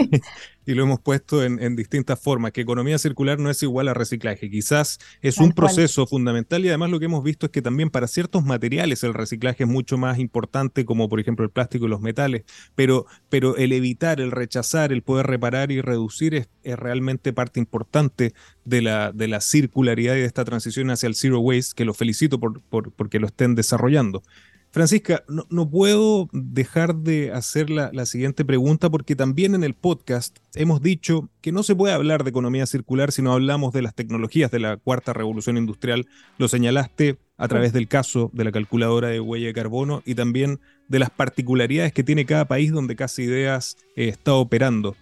y 0.66 0.74
lo 0.74 0.82
hemos 0.82 1.00
puesto 1.00 1.42
en, 1.42 1.74
distintas 1.74 2.20
formas, 2.20 2.52
que 2.52 2.60
economía 2.60 2.98
circular 2.98 3.38
no 3.38 3.48
es 3.48 3.62
igual 3.62 3.88
a 3.88 3.94
reciclaje, 3.94 4.50
quizás 4.50 4.98
es 5.22 5.38
un 5.38 5.52
proceso 5.52 6.06
fundamental 6.06 6.66
y 6.66 6.68
además 6.68 6.90
lo 6.90 6.98
que 6.98 7.06
hemos 7.06 7.24
visto 7.24 7.46
es 7.46 7.52
que 7.52 7.62
también 7.62 7.88
para 7.88 8.06
ciertos 8.08 8.44
materiales 8.44 9.02
el 9.04 9.14
reciclaje 9.14 9.62
es 9.62 9.68
mucho 9.70 9.96
más 9.96 10.18
importante, 10.18 10.84
como 10.84 11.08
por 11.08 11.18
ejemplo 11.18 11.46
el 11.46 11.50
plástico 11.50 11.86
y 11.86 11.88
los 11.88 12.02
metales, 12.02 12.44
pero, 12.74 13.06
pero 13.30 13.56
el 13.56 13.72
evitar, 13.72 14.20
el 14.20 14.32
rechazar, 14.32 14.92
el 14.92 15.00
poder 15.00 15.28
reparar 15.28 15.72
y 15.72 15.80
reducir 15.80 16.34
es, 16.34 16.48
realmente 16.62 17.32
parte 17.32 17.58
importante 17.58 18.34
de 18.66 18.82
la, 18.82 19.12
de 19.12 19.28
la 19.28 19.40
circularidad 19.40 20.16
y 20.16 20.20
de 20.20 20.26
esta 20.26 20.44
transición 20.44 20.90
hacia 20.90 21.06
el 21.06 21.14
zero 21.14 21.40
waste, 21.40 21.72
que 21.74 21.86
lo 21.86 21.94
felicito 21.94 22.38
por, 22.38 22.60
por 22.60 22.92
porque 22.92 23.18
lo 23.18 23.28
estén 23.28 23.54
desarrollando. 23.54 24.22
Francisca, 24.70 25.24
no, 25.28 25.70
puedo 25.70 26.28
dejar 26.32 26.94
de 26.96 27.32
hacer 27.32 27.70
la, 27.70 28.06
siguiente 28.06 28.44
pregunta 28.44 28.90
porque 28.90 29.16
también 29.16 29.54
en 29.54 29.64
el 29.64 29.74
podcast 29.74 30.38
hemos 30.54 30.82
dicho 30.82 31.30
que 31.40 31.52
no 31.52 31.62
se 31.62 31.74
puede 31.74 31.94
hablar 31.94 32.22
de 32.22 32.30
economía 32.30 32.66
circular 32.66 33.10
si 33.10 33.22
no 33.22 33.32
hablamos 33.32 33.72
de 33.72 33.82
las 33.82 33.94
tecnologías 33.94 34.50
de 34.50 34.60
la 34.60 34.76
cuarta 34.76 35.14
revolución 35.14 35.56
industrial. 35.56 36.06
Lo 36.36 36.48
señalaste 36.48 37.18
a 37.38 37.48
través 37.48 37.72
del 37.72 37.88
caso 37.88 38.30
de 38.34 38.44
la 38.44 38.52
calculadora 38.52 39.08
de 39.08 39.20
huella 39.20 39.46
de 39.46 39.54
carbono 39.54 40.02
y 40.04 40.14
también 40.14 40.60
de 40.88 40.98
las 40.98 41.10
particularidades 41.10 41.92
que 41.92 42.04
tiene 42.04 42.26
cada 42.26 42.46
país 42.46 42.70
donde 42.70 42.96
Casi 42.96 43.22
Ideas 43.22 43.76
eh, 43.96 44.08
está 44.08 44.34
operando. 44.34 44.96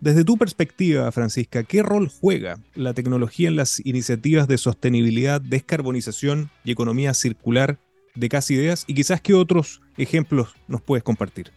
Desde 0.00 0.24
tu 0.24 0.38
perspectiva, 0.38 1.12
Francisca, 1.12 1.62
¿qué 1.62 1.82
rol 1.82 2.08
juega 2.08 2.58
la 2.74 2.94
tecnología 2.94 3.48
en 3.48 3.56
las 3.56 3.84
iniciativas 3.84 4.48
de 4.48 4.56
sostenibilidad, 4.56 5.42
descarbonización 5.42 6.48
y 6.64 6.72
economía 6.72 7.12
circular 7.12 7.78
de 8.14 8.28
Casi 8.28 8.54
Ideas 8.54 8.84
y 8.86 8.94
quizás 8.94 9.20
qué 9.20 9.34
otros 9.34 9.80
ejemplos 9.96 10.54
nos 10.68 10.82
puedes 10.82 11.02
compartir. 11.02 11.52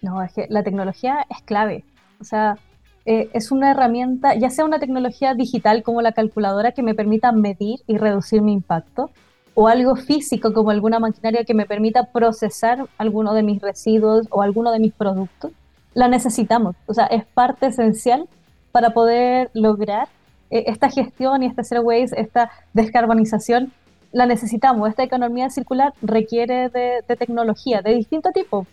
No, 0.00 0.22
es 0.22 0.32
que 0.32 0.46
la 0.50 0.62
tecnología 0.62 1.26
es 1.30 1.42
clave. 1.42 1.84
O 2.20 2.24
sea, 2.24 2.58
eh, 3.04 3.30
es 3.32 3.50
una 3.50 3.70
herramienta, 3.70 4.34
ya 4.34 4.50
sea 4.50 4.64
una 4.64 4.78
tecnología 4.78 5.34
digital 5.34 5.82
como 5.82 6.02
la 6.02 6.12
calculadora 6.12 6.72
que 6.72 6.82
me 6.82 6.94
permita 6.94 7.32
medir 7.32 7.80
y 7.86 7.98
reducir 7.98 8.42
mi 8.42 8.52
impacto, 8.52 9.10
o 9.54 9.68
algo 9.68 9.96
físico 9.96 10.52
como 10.52 10.70
alguna 10.70 10.98
maquinaria 10.98 11.44
que 11.44 11.54
me 11.54 11.66
permita 11.66 12.10
procesar 12.10 12.86
alguno 12.96 13.34
de 13.34 13.42
mis 13.42 13.60
residuos 13.60 14.26
o 14.30 14.42
alguno 14.42 14.72
de 14.72 14.78
mis 14.78 14.92
productos, 14.94 15.52
la 15.94 16.08
necesitamos. 16.08 16.74
O 16.86 16.94
sea, 16.94 17.06
es 17.06 17.24
parte 17.26 17.66
esencial 17.66 18.28
para 18.70 18.90
poder 18.90 19.50
lograr 19.52 20.08
eh, 20.50 20.64
esta 20.66 20.88
gestión 20.88 21.42
y 21.42 21.46
este 21.46 21.64
zero 21.64 21.82
waste, 21.82 22.18
esta 22.20 22.50
descarbonización 22.72 23.72
la 24.12 24.26
necesitamos. 24.26 24.88
Esta 24.88 25.02
economía 25.02 25.50
circular 25.50 25.94
requiere 26.02 26.68
de, 26.68 27.02
tecnología 27.16 27.82
de 27.82 27.94
distinto 27.94 28.30
tipo. 28.30 28.66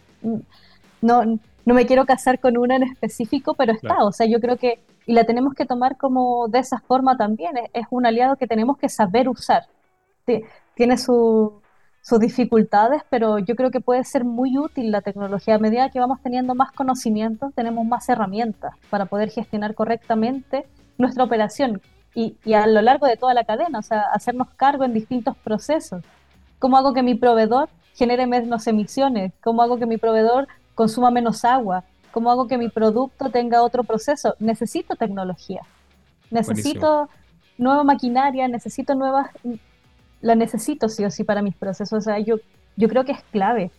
No, 1.02 1.24
no 1.66 1.74
me 1.74 1.86
quiero 1.86 2.06
casar 2.06 2.40
con 2.40 2.58
una 2.58 2.76
en 2.76 2.84
específico, 2.84 3.54
pero 3.54 3.74
está. 3.74 4.04
O 4.04 4.12
sea, 4.12 4.28
yo 4.28 4.40
creo 4.40 4.58
que, 4.58 4.80
y 5.06 5.14
la 5.14 5.24
tenemos 5.24 5.54
que 5.54 5.66
tomar 5.66 5.98
como 5.98 6.48
de 6.48 6.60
esa 6.60 6.80
forma 6.80 7.18
también. 7.18 7.52
Es, 7.74 7.86
un 7.90 8.06
aliado 8.06 8.36
que 8.36 8.48
tenemos 8.48 8.78
que 8.78 8.90
saber 8.90 9.30
usar. 9.30 9.64
Tiene 10.76 10.98
sus 10.98 11.52
dificultades, 12.20 13.04
pero 13.10 13.40
yo 13.40 13.56
creo 13.56 13.72
que 13.72 13.82
puede 13.82 14.04
ser 14.04 14.26
muy 14.26 14.58
útil 14.58 14.92
la 14.92 15.02
tecnología. 15.02 15.56
A 15.56 15.60
medida 15.60 15.90
que 15.90 16.00
vamos 16.00 16.20
teniendo 16.22 16.56
más 16.56 16.72
conocimientos, 16.72 17.54
tenemos 17.54 17.86
más 17.86 18.08
herramientas 18.10 18.74
para 18.90 19.06
poder 19.06 19.30
gestionar 19.30 19.74
correctamente 19.74 20.66
nuestra 20.98 21.24
operación, 21.24 21.82
y, 22.20 22.54
a 22.54 22.68
lo 22.68 22.82
largo 22.82 23.08
de 23.08 23.16
toda 23.16 23.34
la 23.34 23.46
cadena, 23.46 23.80
o 23.80 23.82
sea, 23.82 24.02
hacernos 24.14 24.50
cargo 24.56 24.84
en 24.84 24.94
distintos 24.94 25.38
procesos. 25.38 26.04
¿Cómo 26.60 26.78
hago 26.78 26.94
que 26.94 27.04
mi 27.04 27.16
proveedor 27.16 27.70
genere 27.96 28.28
menos 28.28 28.68
emisiones? 28.68 29.32
¿Cómo 29.42 29.62
hago 29.62 29.78
que 29.78 29.86
mi 29.86 29.98
proveedor 29.98 30.48
consuma 30.76 31.12
menos 31.12 31.46
agua? 31.46 31.84
¿Cómo 32.12 32.30
hago 32.32 32.48
que 32.48 32.58
mi 32.58 32.70
producto 32.70 33.30
tenga 33.30 33.62
otro 33.62 33.84
proceso? 33.84 34.36
Necesito 34.40 34.96
tecnología. 34.96 35.62
Necesito 36.30 37.10
nueva 37.58 37.84
maquinaria, 37.84 38.48
necesito 38.48 38.96
nuevas... 38.96 39.30
La 40.22 40.36
necesito 40.36 40.90
sí 40.90 41.06
o 41.06 41.12
sí 41.12 41.24
para 41.24 41.42
mis 41.42 41.56
procesos. 41.56 42.00
O 42.00 42.02
sea, 42.02 42.20
yo, 42.20 42.36
yo 42.76 42.90
creo 42.90 43.06
que 43.06 43.14
es 43.14 43.24
clave. 43.32 43.72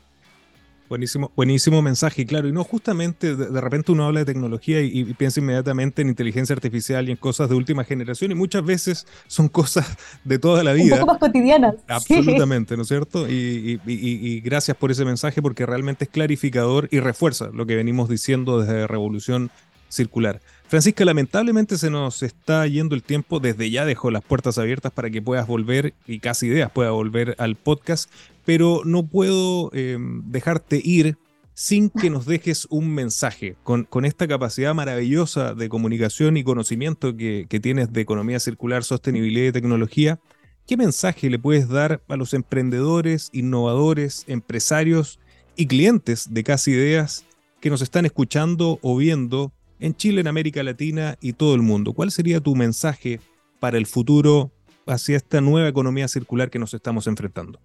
Buenísimo, 0.91 1.31
buenísimo 1.37 1.83
mensaje, 1.83 2.27
claro. 2.27 2.49
Y 2.49 2.53
no 2.53 2.65
justamente 2.65 3.37
de, 3.37 3.61
repente 3.61 3.93
uno 3.93 4.07
habla 4.07 4.21
de 4.21 4.27
tecnología 4.27 4.81
y, 4.81 5.05
piensa 5.15 5.39
inmediatamente 5.39 6.03
en 6.03 6.09
inteligencia 6.09 6.53
artificial 6.53 7.09
y 7.09 7.13
en 7.13 7.17
cosas 7.17 7.49
de 7.49 7.55
última 7.55 7.85
generación 7.85 8.33
y 8.33 8.35
muchas 8.35 8.65
veces 8.65 9.07
son 9.29 9.49
cosas 9.49 9.97
de 10.25 10.41
toda 10.41 10.65
la 10.65 10.73
vida. 10.73 10.97
Un 10.97 11.01
poco 11.03 11.13
más 11.13 11.19
cotidianas. 11.19 11.77
Absolutamente, 11.87 12.77
¿no 12.77 12.83
es 12.83 12.89
cierto? 12.89 13.29
Y, 13.29 14.41
gracias 14.41 14.77
por 14.77 14.91
ese 14.91 15.05
mensaje 15.05 15.41
porque 15.41 15.65
realmente 15.65 16.07
es 16.07 16.11
clarificador 16.11 16.89
y 16.91 16.99
refuerza 16.99 17.51
lo 17.55 17.67
que 17.67 17.77
venimos 17.77 18.09
diciendo 18.09 18.59
desde 18.59 18.89
Revolución 18.89 19.53
Circular. 19.89 20.41
Francisca, 20.71 21.05
lamentablemente 21.05 21.77
se 21.77 21.91
nos 21.91 22.23
está 22.23 22.65
yendo 22.69 22.95
el 22.95 23.03
tiempo. 23.03 23.41
Desde 23.41 23.73
ya 23.73 23.85
dejo 23.85 24.13
las 24.13 24.23
puertas 24.23 24.57
abiertas 24.57 24.93
para 24.93 25.11
que 25.11 25.21
puedas 25.21 25.49
volver 25.49 25.95
y 26.07 26.21
casi 26.21 26.47
ideas 26.47 26.71
pueda 26.71 26.93
volver 26.93 27.35
al 27.39 27.57
podcast, 27.57 28.09
pero 28.45 28.83
no 28.85 29.05
puedo 29.05 29.73
em, 29.75 30.23
dejarte 30.31 30.81
ir 30.83 31.19
sin 31.55 31.91
que 31.91 32.09
nos 32.09 32.25
dejes 32.25 32.69
un 32.71 32.89
mensaje 32.95 33.57
con, 33.65 33.89
esta 34.05 34.29
capacidad 34.29 34.73
maravillosa 34.73 35.55
de 35.55 35.69
comunicación 35.69 36.37
y 36.37 36.45
conocimiento 36.45 37.17
que, 37.17 37.47
que 37.49 37.59
tienes 37.59 37.93
de 37.93 38.03
economía 38.03 38.39
circular, 38.39 38.85
sostenibilidad 38.85 39.49
y 39.49 39.53
tecnología. 39.53 40.21
¿Qué 40.69 40.77
mensaje 40.77 41.31
le 41.31 41.41
puedes 41.41 41.69
dar 41.69 42.01
a 42.07 42.15
los 42.15 42.33
emprendedores, 42.33 43.31
innovadores, 43.33 44.23
empresarios 44.29 45.19
y 45.57 45.67
clientes 45.67 46.33
de 46.33 46.45
Casi 46.45 46.71
Ideas 46.71 47.25
que 47.61 47.71
nos 47.71 47.83
están 47.83 48.07
escuchando 48.07 48.79
o 48.83 48.97
viendo 48.97 49.53
en 49.81 49.95
Chile, 49.95 50.21
en 50.21 50.29
América 50.29 50.63
Latina 50.63 51.17
y 51.21 51.33
todo 51.33 51.55
el 51.55 51.63
mundo. 51.63 51.93
¿Cuál 51.93 52.11
sería 52.11 52.41
tu 52.41 52.55
mensaje 52.55 53.21
para 53.59 53.79
el 53.79 53.87
futuro 53.87 54.51
hacia 54.87 55.17
esta 55.17 55.41
nueva 55.41 55.69
economía 55.69 56.07
circular 56.07 56.51
que 56.51 56.59
nos 56.59 56.75
estamos 56.75 57.07
enfrentando? 57.07 57.59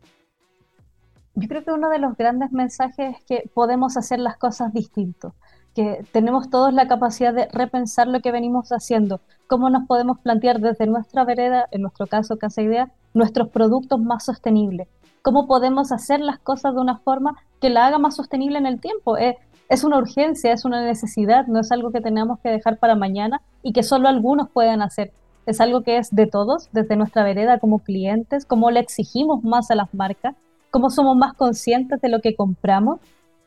Yo 1.35 1.47
creo 1.49 1.63
que 1.65 1.71
uno 1.71 1.89
de 1.89 1.99
los 1.99 2.15
grandes 2.15 2.51
mensajes 2.53 3.17
es 3.17 3.23
que 3.25 3.49
podemos 3.53 3.97
hacer 3.97 4.19
las 4.19 4.37
cosas 4.37 4.73
distintos, 4.73 5.33
que 5.75 6.05
tenemos 6.13 6.49
todos 6.49 6.73
la 6.73 6.87
capacidad 6.87 7.33
de 7.33 7.49
repensar 7.51 8.07
lo 8.07 8.21
que 8.21 8.31
venimos 8.31 8.69
haciendo, 8.69 9.19
cómo 9.47 9.69
nos 9.69 9.85
podemos 9.85 10.19
plantear 10.19 10.61
desde 10.61 10.87
nuestra 10.87 11.25
vereda, 11.25 11.67
en 11.71 11.81
nuestro 11.81 12.07
caso 12.07 12.37
Casa 12.37 12.61
Idea, 12.61 12.89
nuestros 13.13 13.49
productos 13.49 13.99
más 13.99 14.23
sostenibles, 14.23 14.87
cómo 15.21 15.45
podemos 15.45 15.91
hacer 15.91 16.21
las 16.21 16.39
cosas 16.39 16.73
de 16.73 16.79
una 16.79 16.99
forma 16.99 17.35
que 17.59 17.69
la 17.69 17.87
haga 17.87 17.99
más 17.99 18.15
sostenible 18.15 18.57
en 18.57 18.65
el 18.65 18.79
tiempo. 18.79 19.17
Es 19.67 19.83
una 19.83 19.97
urgencia, 19.97 20.53
es 20.53 20.65
una 20.65 20.83
necesidad, 20.83 21.47
no 21.47 21.59
es 21.59 21.71
algo 21.71 21.91
que 21.91 22.01
tenemos 22.01 22.39
que 22.39 22.49
dejar 22.49 22.77
para 22.77 22.95
mañana 22.95 23.41
y 23.63 23.73
que 23.73 23.83
solo 23.83 24.07
algunos 24.07 24.49
puedan 24.49 24.81
hacer. 24.81 25.11
Es 25.45 25.61
algo 25.61 25.81
que 25.81 25.97
es 25.97 26.13
de 26.13 26.27
todos, 26.27 26.69
desde 26.71 26.95
nuestra 26.95 27.23
vereda 27.23 27.59
como 27.59 27.79
clientes, 27.79 28.45
cómo 28.45 28.71
le 28.71 28.79
exigimos 28.79 29.43
más 29.43 29.71
a 29.71 29.75
las 29.75 29.93
marcas, 29.93 30.35
cómo 30.71 30.89
somos 30.89 31.15
más 31.15 31.33
conscientes 31.33 32.01
de 32.01 32.09
lo 32.09 32.19
que 32.21 32.35
compramos, 32.35 32.99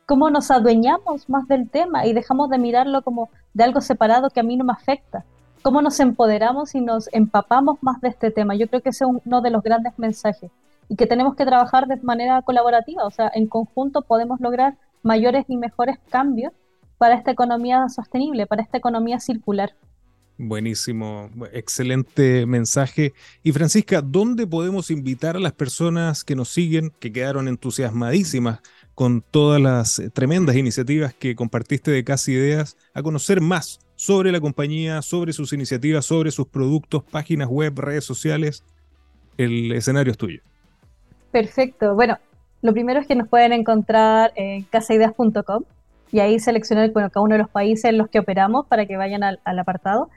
cómo 0.05 0.29
nos 0.29 0.49
adueñamos 0.49 1.29
más 1.29 1.47
del 1.47 1.69
tema 1.69 2.05
y 2.05 2.13
dejamos 2.13 2.49
de 2.49 2.57
mirarlo 2.57 3.01
como 3.01 3.29
de 3.53 3.63
algo 3.63 3.81
separado 3.81 4.29
que 4.29 4.39
a 4.39 4.43
mí 4.43 4.57
no 4.57 4.65
me 4.65 4.73
afecta, 4.73 5.23
cómo 5.61 5.81
nos 5.81 5.99
empoderamos 5.99 6.73
y 6.75 6.81
nos 6.81 7.09
empapamos 7.13 7.77
más 7.81 8.01
de 8.01 8.09
este 8.09 8.31
tema. 8.31 8.55
Yo 8.55 8.67
creo 8.67 8.81
que 8.81 8.89
ese 8.89 9.05
es 9.05 9.11
uno 9.23 9.41
de 9.41 9.51
los 9.51 9.61
grandes 9.61 9.93
mensajes 9.97 10.51
y 10.87 10.95
que 10.95 11.05
tenemos 11.05 11.35
que 11.35 11.45
trabajar 11.45 11.87
de 11.87 11.97
manera 11.97 12.41
colaborativa, 12.41 13.05
o 13.05 13.11
sea, 13.11 13.29
en 13.33 13.47
conjunto 13.47 14.01
podemos 14.01 14.39
lograr 14.39 14.75
mayores 15.03 15.45
y 15.47 15.57
mejores 15.57 15.97
cambios 16.09 16.53
para 16.97 17.15
esta 17.15 17.31
economía 17.31 17.87
sostenible, 17.89 18.45
para 18.45 18.61
esta 18.61 18.77
economía 18.77 19.19
circular. 19.19 19.73
Buenísimo, 20.41 21.29
excelente 21.51 22.45
mensaje. 22.45 23.13
Y 23.43 23.51
Francisca, 23.51 24.01
¿dónde 24.01 24.47
podemos 24.47 24.89
invitar 24.89 25.35
a 25.35 25.39
las 25.39 25.51
personas 25.51 26.23
que 26.23 26.33
nos 26.33 26.47
siguen, 26.47 26.93
que 26.99 27.11
quedaron 27.11 27.49
entusiasmadísimas 27.49 28.61
con 28.95 29.21
todas 29.21 29.61
las 29.61 30.01
tremendas 30.13 30.55
iniciativas 30.55 31.13
que 31.13 31.35
compartiste 31.35 31.91
de 31.91 32.05
Casi 32.05 32.31
Ideas, 32.31 32.77
a 32.93 33.03
conocer 33.03 33.41
más 33.41 33.79
sobre 33.95 34.31
la 34.31 34.39
compañía, 34.39 35.01
sobre 35.01 35.33
sus 35.33 35.51
iniciativas, 35.51 36.05
sobre 36.05 36.31
sus 36.31 36.47
productos, 36.47 37.03
páginas 37.03 37.49
web, 37.49 37.77
redes 37.77 38.05
sociales? 38.05 38.63
El 39.37 39.73
escenario 39.73 40.11
es 40.11 40.17
tuyo. 40.17 40.41
Perfecto. 41.31 41.95
Bueno, 41.95 42.17
lo 42.61 42.73
primero 42.73 42.99
es 42.99 43.07
que 43.07 43.15
nos 43.15 43.27
pueden 43.27 43.53
encontrar 43.53 44.31
en 44.35 44.63
casaideas.com 44.63 45.63
y 46.11 46.19
ahí 46.19 46.39
seleccionar 46.39 46.91
bueno, 46.91 47.09
cada 47.09 47.23
uno 47.23 47.35
de 47.35 47.39
los 47.39 47.49
países 47.49 47.85
en 47.85 47.97
los 47.97 48.09
que 48.09 48.19
operamos 48.19 48.65
para 48.67 48.85
que 48.85 48.97
vayan 48.97 49.23
al, 49.23 49.59
apartado. 49.59 50.09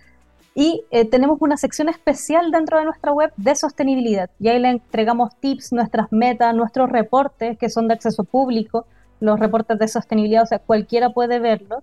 Y 0.55 0.83
eh, 0.91 1.05
tenemos 1.07 1.39
una 1.41 1.57
sección 1.57 1.89
especial 1.89 2.51
dentro 2.51 2.79
de 2.79 2.85
nuestra 2.85 3.13
web 3.13 3.33
de 3.37 3.55
sostenibilidad. 3.55 4.31
Y 4.39 4.49
ahí 4.49 4.59
le 4.59 4.69
entregamos 4.69 5.35
tips, 5.41 5.73
nuestras 5.73 6.11
metas, 6.13 6.55
nuestros 6.55 6.91
reportes 6.91 7.57
que 7.59 7.71
son 7.71 7.89
de 7.89 7.95
acceso 7.95 8.25
público, 8.25 8.87
los 9.21 9.39
reportes 9.39 9.79
de 9.79 9.89
sostenibilidad, 9.89 10.43
o 10.43 10.47
sea, 10.47 10.59
cualquiera 10.59 11.11
puede 11.11 11.39
verlos. 11.39 11.83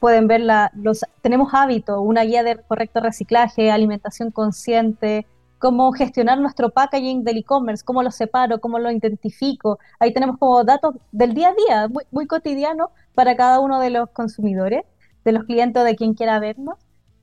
pueden 0.00 0.26
ver 0.26 0.40
la, 0.40 0.70
los, 0.74 1.04
tenemos 1.20 1.52
hábitos, 1.52 1.98
una 2.00 2.22
guía 2.22 2.42
de 2.42 2.56
correcto 2.56 3.00
reciclaje, 3.00 3.70
alimentación 3.70 4.30
consciente, 4.30 5.26
cómo 5.64 5.92
gestionar 5.92 6.38
nuestro 6.38 6.68
packaging 6.68 7.24
del 7.24 7.38
e-commerce, 7.38 7.82
cómo 7.82 8.02
lo 8.02 8.10
separo, 8.10 8.60
cómo 8.60 8.78
lo 8.78 8.90
identifico. 8.90 9.78
Ahí 9.98 10.12
tenemos 10.12 10.36
como 10.36 10.62
datos 10.62 10.94
del 11.10 11.32
día 11.32 11.48
a 11.48 11.54
día, 11.54 11.88
muy, 12.10 12.26
cotidiano 12.26 12.90
para 13.14 13.34
cada 13.34 13.60
uno 13.60 13.80
de 13.80 13.88
los 13.88 14.10
consumidores. 14.10 14.82
de 15.24 15.32
los 15.32 15.44
clientes 15.44 15.82
de 15.82 15.96
quien 15.96 16.12
quiera 16.12 16.38
vernos. 16.38 16.76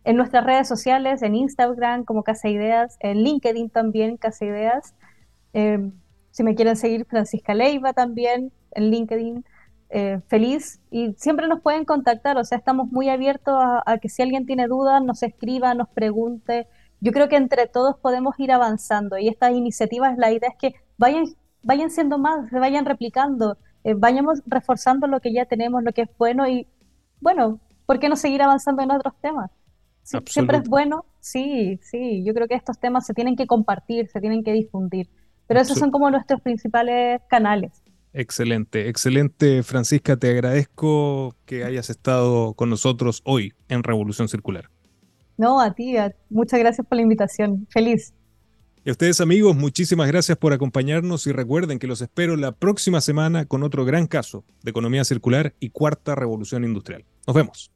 En 0.05 0.15
nuestras 0.17 0.43
redes 0.43 0.67
sociales, 0.67 1.21
en 1.21 1.35
Instagram 1.35 2.03
como 2.03 2.23
Casa 2.23 2.49
Ideas, 2.49 2.97
en 3.01 3.21
LinkedIn 3.23 3.69
también 3.69 4.17
Casa 4.17 4.43
Ideas. 4.45 4.95
Eh, 5.53 5.91
si 6.31 6.43
me 6.43 6.55
quieren 6.55 6.75
seguir, 6.75 7.05
Francisca 7.05 7.53
Leiva 7.53 7.93
también 7.93 8.51
en 8.71 8.89
LinkedIn. 8.89 9.45
Eh, 9.91 10.19
feliz 10.27 10.79
y 10.89 11.13
siempre 11.17 11.47
nos 11.47 11.61
pueden 11.61 11.85
contactar, 11.85 12.37
o 12.37 12.43
sea, 12.45 12.57
estamos 12.57 12.89
muy 12.91 13.09
abiertos 13.09 13.53
a, 13.85 13.97
que 14.01 14.07
si 14.09 14.21
alguien 14.23 14.45
tiene 14.45 14.67
dudas, 14.67 15.03
nos 15.03 15.21
escriba, 15.21 15.75
nos 15.75 15.89
pregunte. 15.89 16.67
Yo 17.01 17.11
creo 17.11 17.27
que 17.27 17.35
entre 17.35 17.67
todos 17.67 17.97
podemos 17.97 18.39
ir 18.39 18.51
avanzando 18.51 19.17
y 19.17 19.27
estas 19.27 19.51
iniciativas, 19.51 20.17
la 20.17 20.31
idea 20.31 20.49
es 20.49 20.55
que 20.57 20.75
vayan, 20.97 21.25
vayan 21.63 21.89
siendo 21.89 22.19
más, 22.19 22.49
se 22.51 22.59
vayan 22.59 22.85
replicando, 22.85 23.57
eh, 23.83 23.95
vayamos 23.95 24.41
reforzando 24.45 25.07
lo 25.07 25.19
que 25.19 25.33
ya 25.33 25.45
tenemos, 25.45 25.83
lo 25.83 25.93
que 25.93 26.03
es 26.03 26.09
bueno 26.17 26.47
y 26.47 26.67
bueno, 27.19 27.59
¿por 27.87 27.99
qué 27.99 28.07
no 28.07 28.15
seguir 28.15 28.43
avanzando 28.43 28.83
en 28.83 28.91
otros 28.91 29.15
temas? 29.19 29.49
siempre 30.25 30.57
es 30.57 30.67
bueno, 30.67 31.05
sí, 31.19 31.79
sí, 31.83 32.23
yo 32.25 32.33
creo 32.33 32.47
que 32.47 32.55
estos 32.55 32.79
temas 32.79 33.05
se 33.05 33.13
tienen 33.13 33.35
que 33.35 33.45
compartir, 33.45 34.07
se 34.07 34.19
tienen 34.19 34.43
que 34.43 34.51
difundir, 34.51 35.09
pero 35.47 35.59
esos 35.59 35.77
son 35.77 35.91
como 35.91 36.09
nuestros 36.09 36.41
principales 36.41 37.21
canales. 37.29 37.83
Excelente, 38.11 38.89
excelente 38.89 39.63
Francisca, 39.63 40.17
te 40.17 40.31
agradezco 40.31 41.35
que 41.45 41.63
hayas 41.63 41.89
estado 41.89 42.55
con 42.55 42.69
nosotros 42.69 43.21
hoy 43.25 43.53
en 43.69 43.83
Revolución 43.83 44.27
Circular. 44.27 44.70
No, 45.37 45.61
a 45.61 45.73
ti, 45.73 45.95
muchas 46.29 46.59
gracias 46.59 46.85
por 46.85 46.97
la 46.97 47.01
invitación, 47.01 47.67
feliz. 47.69 48.13
Y 48.83 48.89
a 48.89 48.93
ustedes 48.93 49.21
amigos, 49.21 49.55
muchísimas 49.55 50.07
gracias 50.07 50.37
por 50.37 50.53
acompañarnos 50.53 51.27
y 51.27 51.31
recuerden 51.31 51.77
que 51.77 51.85
los 51.85 52.01
espero 52.01 52.35
la 52.35 52.51
próxima 52.51 52.99
semana 52.99 53.45
con 53.45 53.61
otro 53.61 53.85
gran 53.85 54.07
caso 54.07 54.43
de 54.63 54.71
economía 54.71 55.03
circular 55.03 55.53
y 55.59 55.69
cuarta 55.69 56.15
revolución 56.15 56.63
industrial. 56.63 57.05
Nos 57.27 57.35
vemos. 57.35 57.71